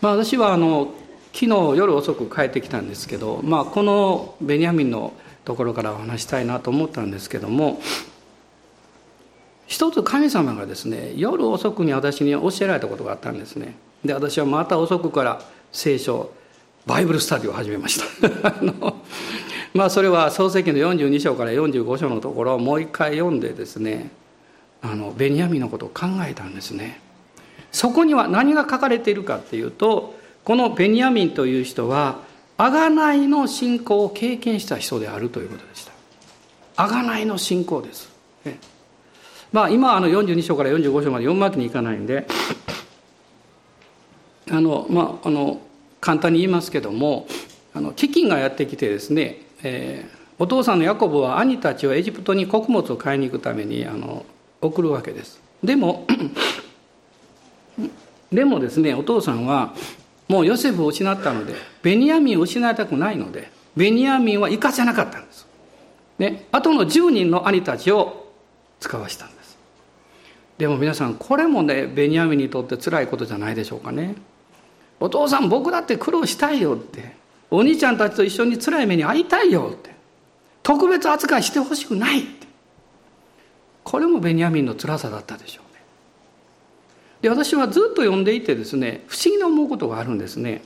[0.00, 0.92] まあ私はあの
[1.32, 5.12] 昨日夜遅く帰ってきたんですけど、まあ、このベニヤミンの
[5.44, 7.80] ところからお話したいなと思ったんですけども
[9.66, 13.76] 一つ神様がですね夜遅くに私に教えられたことがあったんですね。
[14.04, 15.40] で私はまた遅くから
[15.72, 16.30] 聖書
[16.88, 18.54] バイブルスタディを始めました。
[19.74, 24.10] まあそれは創世記の42章から45章のところをもう一回読んでですね
[24.80, 27.00] あのベニヤミンのことを考えたんですね。
[27.70, 32.20] そこには何が書かれているかっていうとこのベニヤミンという人は
[32.56, 35.92] 贖いの信仰を経験した人であるということでした。
[36.82, 38.08] 贖いの信仰です、
[38.46, 38.58] ね、
[39.52, 42.26] まあ今あの42章から45章まで読むわけにいかないんで
[44.50, 45.60] あのまああの
[46.00, 47.26] 簡単に言いますけども
[47.74, 54.24] あの飢饉がやってきてですね、えー、お父さんのヤコブは兄たちをエジプトに穀物を買いに行くためにあの
[54.60, 55.40] 送るわけです。
[55.62, 56.06] でも
[58.32, 59.74] でもですねお父さんは
[60.28, 65.46] もうヨセフを失ったのでベニヤミンを失いたくないのでベニヤミンは行かせなかったんです、
[66.18, 68.30] ね、あとの10人の兄たちを
[68.80, 69.58] 使わしたんです。
[70.58, 74.16] でも皆さんこれもねベニヤミンにとって辛いことじゃないでしょうかね。
[75.00, 77.16] お父さん僕だって苦労したいよって
[77.50, 79.94] お兄ちゃんたちと一緒に辛い目に遭いたいよって
[80.62, 82.46] 特別扱いしてほしくないって。
[83.84, 85.80] これもベニヤミンの辛さだったでしょうね。
[87.22, 90.62] で私はずっと読んでいてですね不思議な思うことがあるんですね。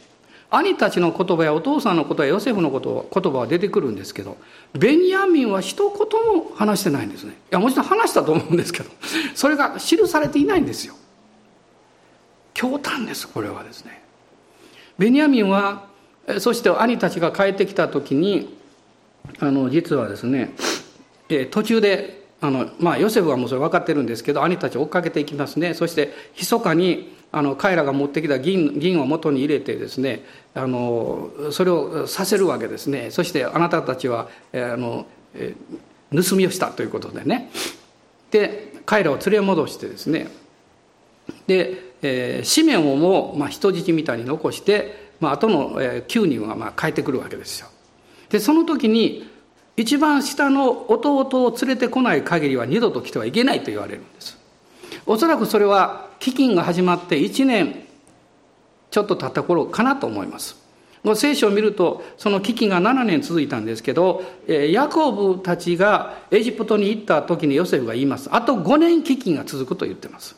[0.50, 4.36] 兄たちの言葉やお父さんのことやヨセフのこと言葉は出てくるんですけど
[4.74, 7.32] ベニヤミンは一言も話してないんですね。
[7.32, 8.90] いやもちろん話したと思うんですけど
[9.34, 10.94] それが記されていないんですよ。
[12.54, 14.01] 驚嘆ですこれはですね。
[15.02, 15.88] ベニヤミンは
[16.38, 18.56] そして兄たちが帰ってきた時に
[19.40, 20.52] あの実はですね
[21.28, 25.74] え途中であの、まあ、ヨセフはもうそれ分かってるんですけど兄たち追っかけていきますね。
[25.74, 33.10] そして密かにあの彼らが持ってきた銀銀を元に入れてですねあのそれをさせるわけですね。
[33.10, 35.56] そしてあなたたちはあのえ
[36.12, 37.50] 盗みをしたということでね。
[38.30, 40.28] で彼らを連れ戻してですね。
[41.48, 47.68] でえー、シメオンを、まあ、人質みたいに残して、まあ後の、えー、9人は、まあ、帰ってくるわけですよ。
[48.28, 49.30] でその時に
[49.76, 54.38] 一番下の弟を連れてこない限りは二度と来てはいけないと言われるんです。
[55.06, 57.84] おそらくそれは飢饉が始まって1年
[58.90, 60.62] ちょっと経った頃かなと思います。
[61.16, 70.36] 聖書を見るとその危機が7年続いたんですけどヤコブたちがエジプトに行った時にヨセフが言いますあと5年飢饉が続くと言ってます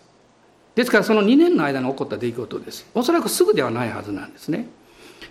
[0.75, 2.87] ですからその2年の間に起こった出来事です。
[2.95, 4.67] おそらくすぐではないはずなんですね。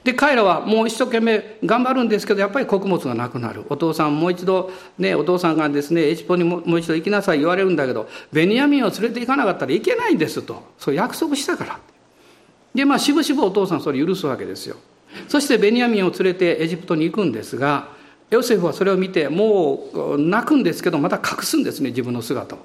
[0.04, 3.66] で彼らはもう一生懸命頑張るんですけどやっぱり穀物がなくなる。
[3.70, 10.64] お父さんもう一度ねお父さんがですねエジプトにもう一度行きなさい言われるんだけどベニヤミンを連れて行かなかったらいけないんですと。
[10.78, 11.80] そう約束したから。
[12.74, 14.76] でまあしぶしぶお父さんそれ許すわけですよ。
[15.28, 17.90] そしてベニヤミンを連れてエジプトに行くんですが
[18.30, 22.60] ヨセフはそれを見てもう泣くんですけどまた隠すんですね自分の姿を。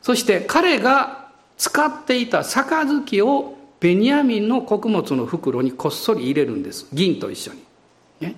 [0.00, 1.21] そして彼が
[1.62, 6.88] 使っていた杯をベニヤミンの穀物の袋にこっそり入れるんです。
[6.92, 7.62] 銀と一緒に、
[8.18, 8.34] ね、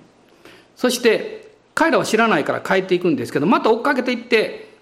[0.75, 4.75] そして彼らは知らないから帰っていくんですけどまた追っかけていって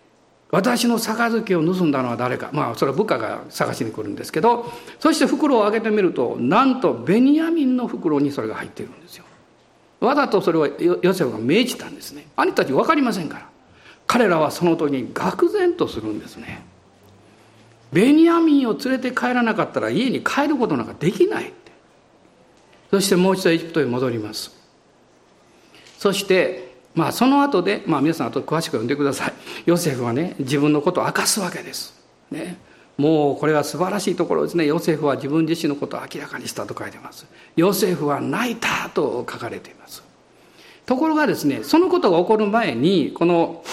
[0.52, 2.50] 私の杯を盗んだのは誰か。
[2.52, 4.70] まあそれは部下が探しに来るんですけど
[5.00, 9.24] そして袋を開けてみるとなんとベニヤミンの袋にそれが入っているんですよ。
[10.02, 12.28] わざとそれはヨセフが命じたんですね。
[12.36, 13.50] 兄たち分かりませんから。
[14.06, 16.73] 彼らはその時に愕然とするんですね。
[17.94, 21.72] ベニヤミンを連れて帰らなかったら家に帰ることなんかできないって
[22.92, 24.52] そしてもう一度エジプトへ戻ります
[25.98, 29.34] そしてまあその後で、まあ皆さん後詳しく読んでください。
[29.66, 32.00] ヨセフはね、自分のことを明かすわけです。
[32.32, 32.58] ね。
[32.98, 34.66] もうこれは素晴らしいところですね。
[34.66, 37.26] ヨセフは自分自身のことを明らかにしたと書いてます。
[37.56, 40.04] ヨセフは泣いたと書かれています。
[40.86, 43.64] ところがですね、そのことが起こる前に、この、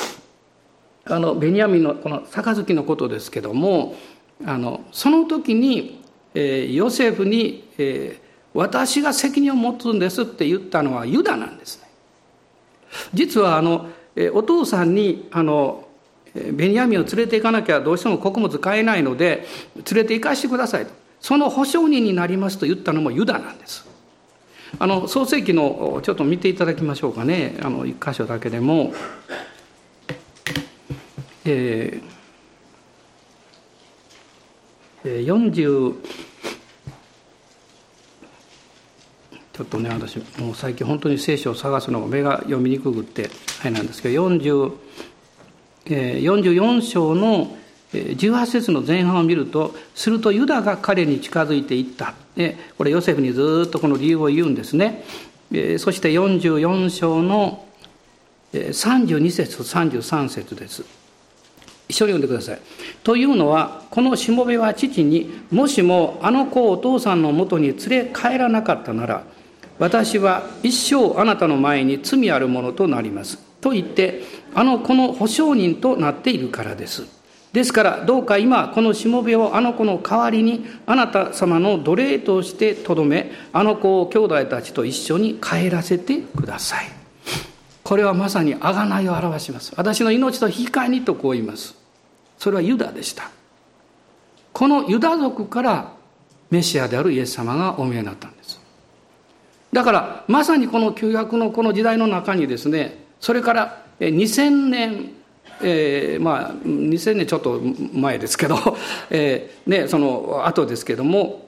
[1.05, 3.97] あの、ベニヤミンのこの杯のことですけども、
[4.45, 6.03] あの、その時に、
[6.35, 11.89] えー、ヨセフに、えー、私が責任を持つんですって言ったのはユダなんですね。
[13.15, 15.87] 実はあの、えー、お父さんに、あの、
[16.35, 20.93] ベニヤミンを連れて行かなきゃどうしても穀物買えないので連れて行かしてくださいと。
[21.21, 23.87] その保証人になりますと言ったのもユダなんです。
[24.79, 27.59] あの創世記のちょっと見ていただきましょうかね。
[27.63, 28.93] あの一箇所だけでも。
[31.45, 32.20] えー、
[35.05, 35.95] 40
[39.53, 43.31] ちょっとね私もう最近本当に聖書を探すのが目が読みにくくって
[43.63, 44.73] あれなんですけど40
[45.87, 47.57] 44章の
[47.93, 52.15] 18節の前半を見ると、するとユダが彼に近づいていった。
[52.79, 55.05] これヨセフにずっとこの理由を言うんですね。
[55.79, 57.67] そして44章の
[58.53, 61.00] 32節と33節です。
[61.91, 62.61] 一緒に読んでください。
[63.03, 69.25] というのは、このしもべは父に、もしもあの子をお父さんのもとに連れ帰らなかったなら、
[69.79, 73.39] 私は一生あなたの前に罪あるものとなります。
[73.61, 74.23] と言って、
[74.55, 77.07] あの子の保証人となっているからです。
[77.53, 86.87] ですからどうか今このしもべをあの子の代わりにあなた様の奴隷としてとどめあの子を兄弟たちと一緒に帰らせてください。
[87.83, 89.73] これはまさに贖いを表します。
[89.77, 91.80] 私の命と引き換えにとこう言います。
[92.41, 93.31] それはユダでした。
[94.55, 95.93] このユダ族から
[96.49, 98.59] メシアであるイエス様がお見えになったんです。
[99.75, 105.13] だからまさにこの旧約のこの時代の中にですねそれから2000年、
[105.63, 107.61] えー、まあ2000年ちょっと
[107.93, 108.57] 前ですけど、
[109.11, 111.47] えー、ね、その後ですけども、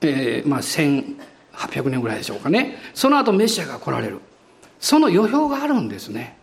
[0.00, 2.78] えー、まあ1800年ぐらいでしょうかね。
[2.94, 4.18] その後メシアが来られる。
[4.80, 6.36] その予表があるんですね。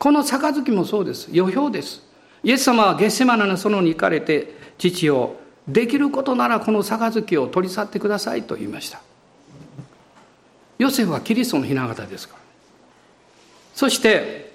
[0.00, 1.28] この杯もそうです。
[1.30, 2.11] 予表です。
[2.44, 9.00] イエス様はゲッセマナの園に行かれて父をできることならこの杯を取り去ってくださいと言いました。
[10.78, 12.40] ヨセフはキリストの雛形ですから。
[13.74, 14.52] そして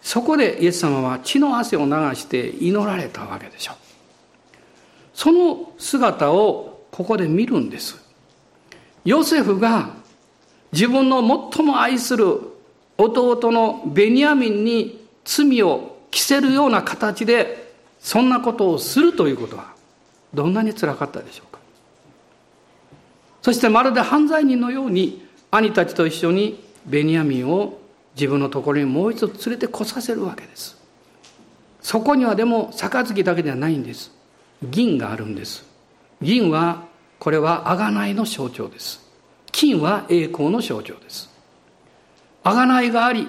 [0.00, 3.76] そこでイエス様は血の汗を流して祈られたわけでしょう。
[5.12, 8.00] その姿をここで見るんです。
[9.04, 9.90] ヨセフが
[10.72, 11.20] 自分の
[11.52, 12.38] 最も愛する
[12.96, 19.74] 弟のベニヤミンに罪を着せるような形でそんなことをするということは
[20.32, 21.58] どんなにつらかったでしょうか。
[23.42, 27.80] そしてまるで犯罪人のように兄たちと一緒にベニヤミンを
[28.14, 30.80] 自分のところにもう一度連れてこさせるわけです。
[31.80, 34.12] そこにはでも杯だけではないんです。
[34.62, 35.66] 銀があるんです。
[36.22, 36.84] 銀は
[37.18, 39.00] これは贖いの象徴です。
[39.50, 41.28] 金は栄光の象徴です。
[42.44, 43.26] 贖いがあり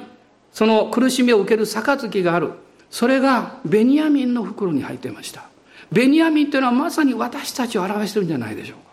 [0.54, 2.52] その苦しみを受ける杯がある。
[2.96, 5.50] それがベニヤミンの袋に入っていました
[5.92, 8.84] ベニヤミンというのはまさに私たちを表してるんじゃないでしょうか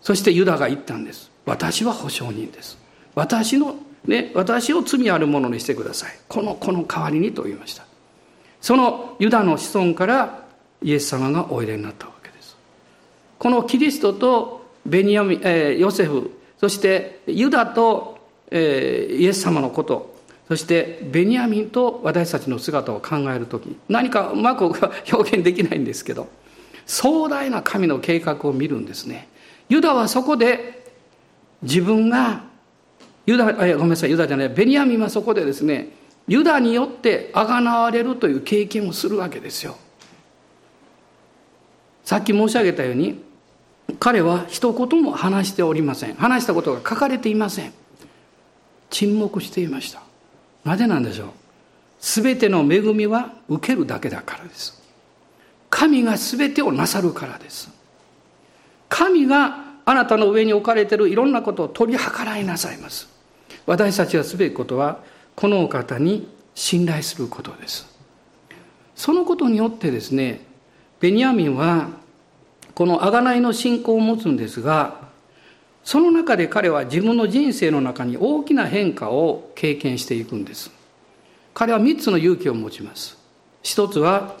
[0.00, 2.78] そしてユダが言ったんです私は保証人です
[3.14, 3.76] 私の
[4.06, 6.16] ね、私を罪あるものにしてください。
[6.28, 7.84] この子の代わりにと言いました。
[8.60, 10.44] そのユダの子孫から
[10.80, 12.56] イエス様がおいでになったわけです。
[13.38, 18.18] このキリストとベニヤミ、えー、ヨセフ、そしてユダと、
[18.50, 20.15] えー、イエス様のこと、
[20.48, 26.28] そしてベニヤミンと私たちの姿を考えるとき、何かうまく表現できないんですけど、
[26.86, 29.28] 壮大な神の計画を見るんですね。
[29.68, 30.84] ユダはそこで
[31.62, 32.44] 自分が
[33.26, 35.90] ユダ、ごめんなさい、ユダじゃない、ベニヤミンはそこでですね、
[36.28, 39.76] ユダによってあがなわれるという経験をするわけですよ。
[42.04, 43.20] さっき申し上げたように、
[43.98, 46.14] 彼は一言も話しておりません。
[46.14, 47.72] 話したことが書かれていません。
[48.90, 50.05] 沈黙していました。
[50.66, 51.28] なぜなんでしょう？
[51.98, 54.82] すべての恵みは受けるだけだからです。
[55.70, 57.70] 神がすべてをなさるからです。
[58.90, 63.08] 神があなたの上に置かれているいろんなことを取り計らいなさいます。
[63.64, 65.00] 私たちがすべきことは
[65.34, 67.86] このお方に信頼することです
[68.94, 70.40] そのことによってですね
[71.00, 71.90] ベニヤミンは
[72.74, 75.05] この贖いの信仰を持つんですが
[75.86, 80.72] その中で彼は自分の人生の中に大きな変化を経験していくんです。
[81.54, 83.16] 彼は3つの勇気を持ちます。
[83.62, 84.34] 一つは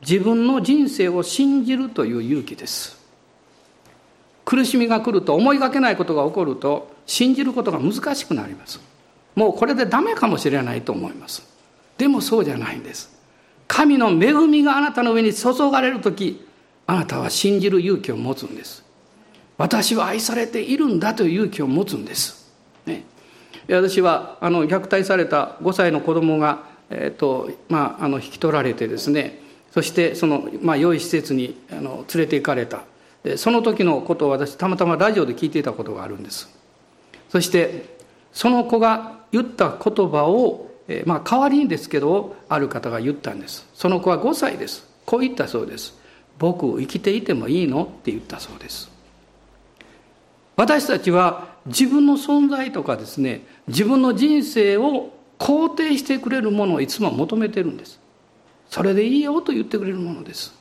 [0.00, 2.98] 自分の人生を信じるという勇気です。
[4.46, 8.80] 苦しみが来ると思いがけないことが起こると信じることが難しくなります。
[9.34, 11.46] もうこれでダメかもしれないと思います。
[11.98, 13.14] でもそうじゃないんです。
[13.68, 16.42] 神の恵みがあなたの上に注がれる時
[16.86, 18.85] あなたは信じる勇気を持つんです。
[19.58, 22.52] 私は愛されているんだという勇気を持つんです、
[22.84, 23.04] ね、
[23.68, 29.40] 私はあの虐待された5歳の子供が、えーとまあ、あの引き取られてですね
[29.76, 32.84] そしてその、まあ、良い施設にあの連れて行かれた。
[33.36, 36.48] その時のことを私たまたまラジオで聞いていたことがあるんです。
[37.28, 37.96] そして
[38.32, 43.68] その子が言った言葉を、えまあ、代わりにですけどある方が言ったんです。
[43.74, 44.88] その子は5歳です。
[45.04, 45.98] こう言ったそうです。
[46.38, 47.84] 僕生きていてもいいの？
[47.84, 48.90] って言ったそうです。
[50.56, 58.00] 私たちは自分の存在とかですね自分の人生を肯定してくれるものをいつも求めてるんです。
[58.70, 60.54] それでいいよと言ってくれるものです。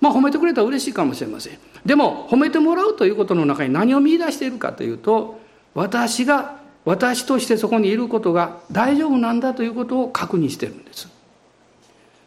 [0.00, 1.58] まあ褒めてくれたら嬉しいかもしれません。
[1.84, 5.40] でも褒めてもらうということの中に何を見出しているかというと
[5.74, 11.08] 私が私としてそこにいることが大丈夫なんだということを確認しているんです。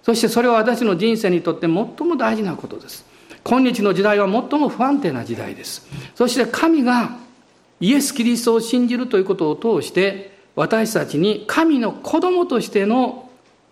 [0.01, 3.05] そしてそれは私の人生にとって最も大事なことです。
[3.49, 5.87] 今日の時代は最も不安定な時代です。
[6.13, 7.17] そして神が
[7.79, 13.27] イエス・キリストを信じるということを通して私たちに神の子供としての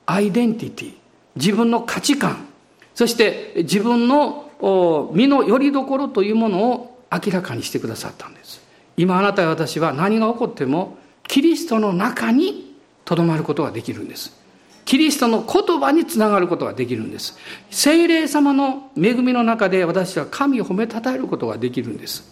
[0.07, 0.93] アイデンティティ
[1.35, 2.47] 自分の価値観
[2.95, 8.59] そして自分の身の拠り所というものを明らかにしてくださったんです。
[8.97, 10.97] 今あなたや私は何が起こっても
[11.27, 12.75] キリストの中に
[13.05, 14.35] とどまることができるんです。
[14.87, 17.37] キリストの言葉につながることができるんです。
[17.69, 22.23] 精霊様の恵みの中で私は神を褒めたたえることができるんです。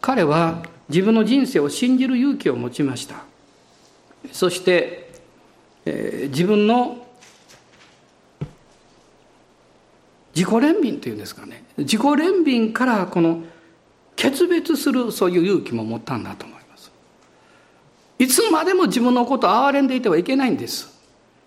[0.00, 3.24] 彼は自分の人生を信じる勇気を持ちました。
[4.30, 5.10] そして、
[5.86, 7.04] えー、自分の
[10.32, 11.64] 自己憐憫というんですかね。
[11.78, 13.42] 自己憐憫からこの
[14.14, 16.92] 決別するそういう勇気も持ったんだと思います。
[18.20, 20.99] いつまでも自分のことを憐れんでいてはいけないんです。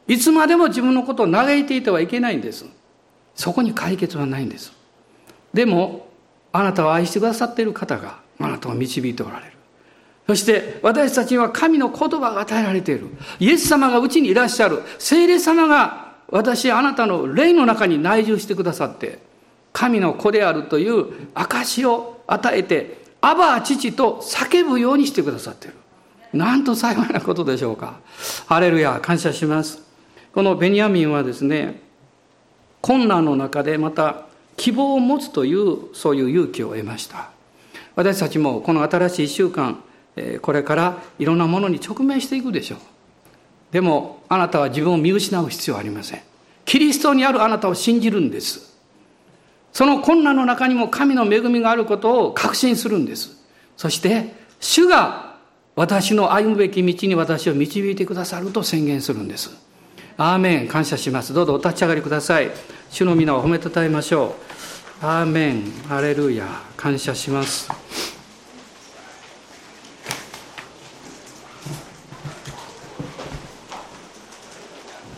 [0.07, 2.65] いつまでも自分のことを嘆いていてはいけないんです。
[3.35, 4.73] そこに解決はないんです。
[5.53, 6.07] でも
[6.51, 9.53] あなたを愛してくださっている方があなたを導いておられる。
[10.27, 13.07] そして私たちには神の言葉が与えられている。
[13.39, 14.81] イエス様がうちにいらっしゃる。
[14.99, 19.19] 聖霊様が私あなたの霊の中に内住してくださって
[19.71, 25.75] 神の子であるという証を与えてアバー父と叫ぶようにしてくださっている。
[26.33, 27.99] なんと幸いなことでしょうか。
[28.47, 29.82] ハレルヤ感謝します。
[30.33, 31.81] このベニヤミンはですね
[32.81, 34.25] 困難の中でまた
[34.57, 37.29] 希望を持つというそういう勇気を得ました。
[37.95, 39.83] 私たちもこの新しい1週間
[40.41, 42.79] これからいろんなものに直面していくでしょう。
[43.71, 46.21] でもあなたは自分を見失う必要はありません。
[46.65, 48.73] キリストにあるあなたを信じるんです。
[49.71, 53.43] その困難の中にも神の恵みがあることを確信するんです。
[53.75, 55.35] そして主が
[55.75, 59.51] 私の歩むべき道に私を導いてくださると宣言するんです。
[60.17, 61.33] アーメン感謝します。
[61.33, 62.51] どうぞお立ち上がりください。
[62.91, 64.35] 主の皆を褒めたたえましょ
[65.01, 65.05] う。
[65.05, 66.45] アーメンハレルヤ。
[66.77, 67.69] 感謝します。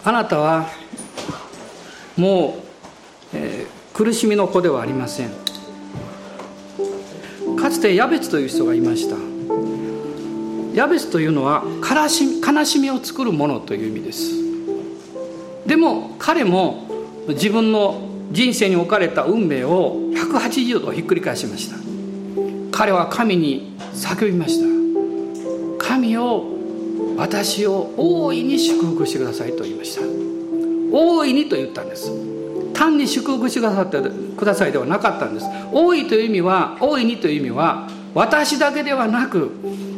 [0.03, 0.69] あなたは
[2.15, 2.59] も
[3.33, 5.31] う、えー、苦しみの子ではありません。
[7.57, 9.17] かつてヤベツという人がいました。
[10.75, 14.44] ヤベツというのは悲し悲しみを作るものという意味です。
[15.65, 16.87] でも彼も
[17.27, 18.01] 自分の
[18.31, 21.77] 人生に置かれた運命を180度ひっくり返しました。
[22.71, 25.87] 彼は神に叫びました。
[25.87, 26.55] 神を
[27.17, 30.01] 私を大いに祝福してくださいと言いました。
[30.91, 32.11] 大いにと言ったんです。
[32.73, 33.97] 単に祝福してくださって
[34.37, 35.45] くださいではなかったんです。
[35.71, 39.51] 大いという意味は大いにという意味は私だけではなく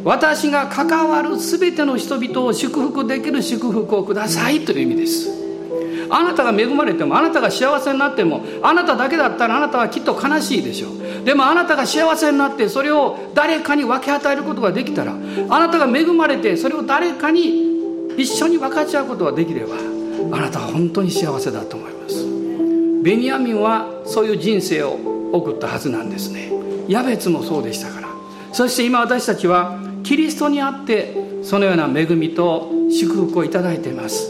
[0.04, 5.47] 私が関わる全ての人々を祝福できる祝福をくださいという意味です。
[6.10, 11.26] あなたが恵まれてもあなたが幸せになってもあなただけだったらあなたはきっと悲しいでしょう。
[11.26, 17.68] でもあなたが幸せになってそれを誰かに分け与えることができたらあなたが恵まれてそれを誰かに
[18.18, 19.76] 一緒に分かち合うことができれば
[20.32, 22.26] あなたは本当に幸せだと思います。
[23.04, 24.98] ベニヤミンはそういう人生を
[25.34, 26.52] 送ったはずなんですね。
[26.88, 28.08] ヤベツもそうでしたから。
[28.54, 34.30] そして今私たちはキリストにあってそのような恵みと祝福をいただいています。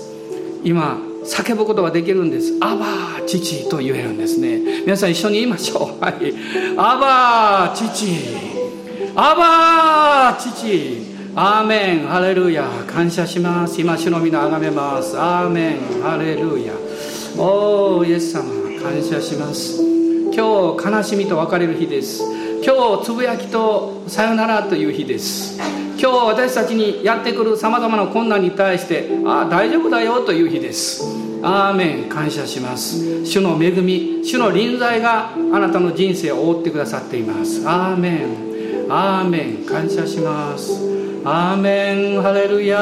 [0.64, 0.98] 今
[1.28, 4.60] 叫ぶことができるんです「アバー父」と言えるんですね。
[4.86, 6.00] 皆さん一緒に言いましょう。
[6.04, 6.34] はい
[6.78, 8.08] 「アバー父」
[9.16, 12.08] 「アバー父」アーメン。
[12.08, 12.68] ハレルヤ。
[12.88, 13.80] 感謝します。
[13.80, 15.16] 今主の皆あがめます。
[15.20, 16.02] アーメン。
[16.02, 16.74] ハレルヤ。
[17.38, 18.44] おーイエス様。
[18.82, 19.80] 感謝します。
[20.36, 22.24] 今日悲しみと別れる日です。
[22.68, 25.58] 今日つぶやきとさよならという日です。
[25.98, 31.02] 今日私たちにやってくるさまざまな困難に対してああ大丈夫だよという日です。
[31.42, 32.10] アーメン。
[32.10, 33.26] 感謝します。
[33.26, 37.66] 主の恵み主の臨在があなたの人生を覆ってくださっています。
[37.66, 38.92] アーメン。
[38.92, 39.66] アーメン。
[39.66, 40.74] 感謝します。
[41.24, 42.22] アーメン。
[42.22, 42.78] ハレルヤ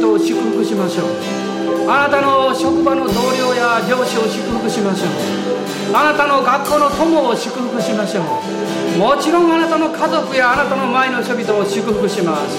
[0.00, 1.90] 々を祝福しましょう。
[1.90, 5.94] あなたの職場の同僚や上司を祝福しましょう。
[5.94, 8.98] あなたの学校の友を祝福しましょう。
[8.98, 12.56] もちろんあなたの家族やあなたの前の人々を祝福します。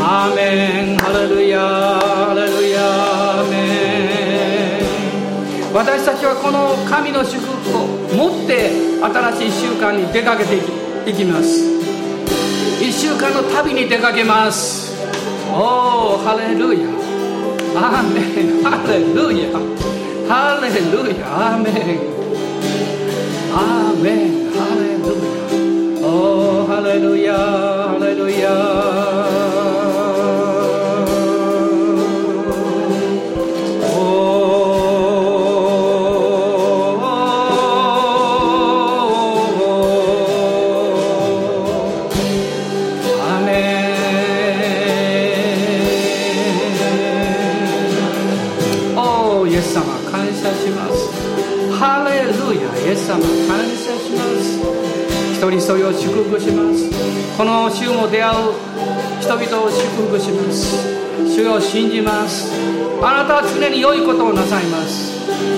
[0.00, 0.98] アーメン。
[0.98, 2.80] ハレルヤハレルヤ
[3.40, 5.74] アーメン。
[5.74, 8.70] 私たちはこの神の祝福を持って
[9.00, 10.56] 新しい1週間に出かけて
[11.08, 11.64] いきます。
[12.82, 14.81] 1週間の旅に出かけます。
[15.54, 16.80] おおハレルヤ
[23.54, 24.32] アーメン
[55.62, 56.90] 人を祝福します。
[57.38, 58.36] この週も出会う
[59.20, 60.74] 人々を祝福します。
[61.32, 62.50] 主を信じます。
[63.00, 65.12] あなたは常に良いことをなさいます。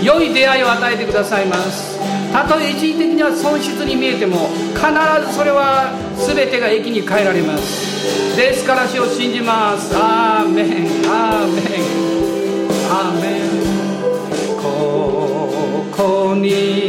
[0.04, 1.98] 良い出会いを与えてくださいます。
[2.32, 4.84] たとえ一時的には損失に見えても必
[5.26, 8.36] ずそれは全てが益に変えられます。
[8.36, 9.90] ですから主を信じます。
[9.96, 10.66] アーメン。
[11.08, 11.84] アーメン。
[12.90, 13.44] アーメン。
[14.60, 16.83] ここに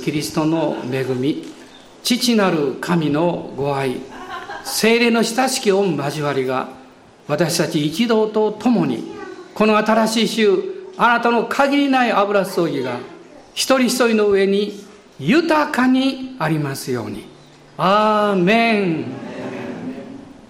[0.00, 1.44] キリストの恵み
[2.02, 3.96] 父なる神のご愛
[4.64, 6.68] 精霊の親しき御交わりが
[7.26, 9.10] 私たち一同と共に
[9.54, 10.50] この新しい週
[10.96, 12.98] あなたの限りない油葬ぎが
[13.54, 14.84] 一人一人の上に
[15.18, 17.26] 豊かにありますように。
[17.80, 19.04] アーメン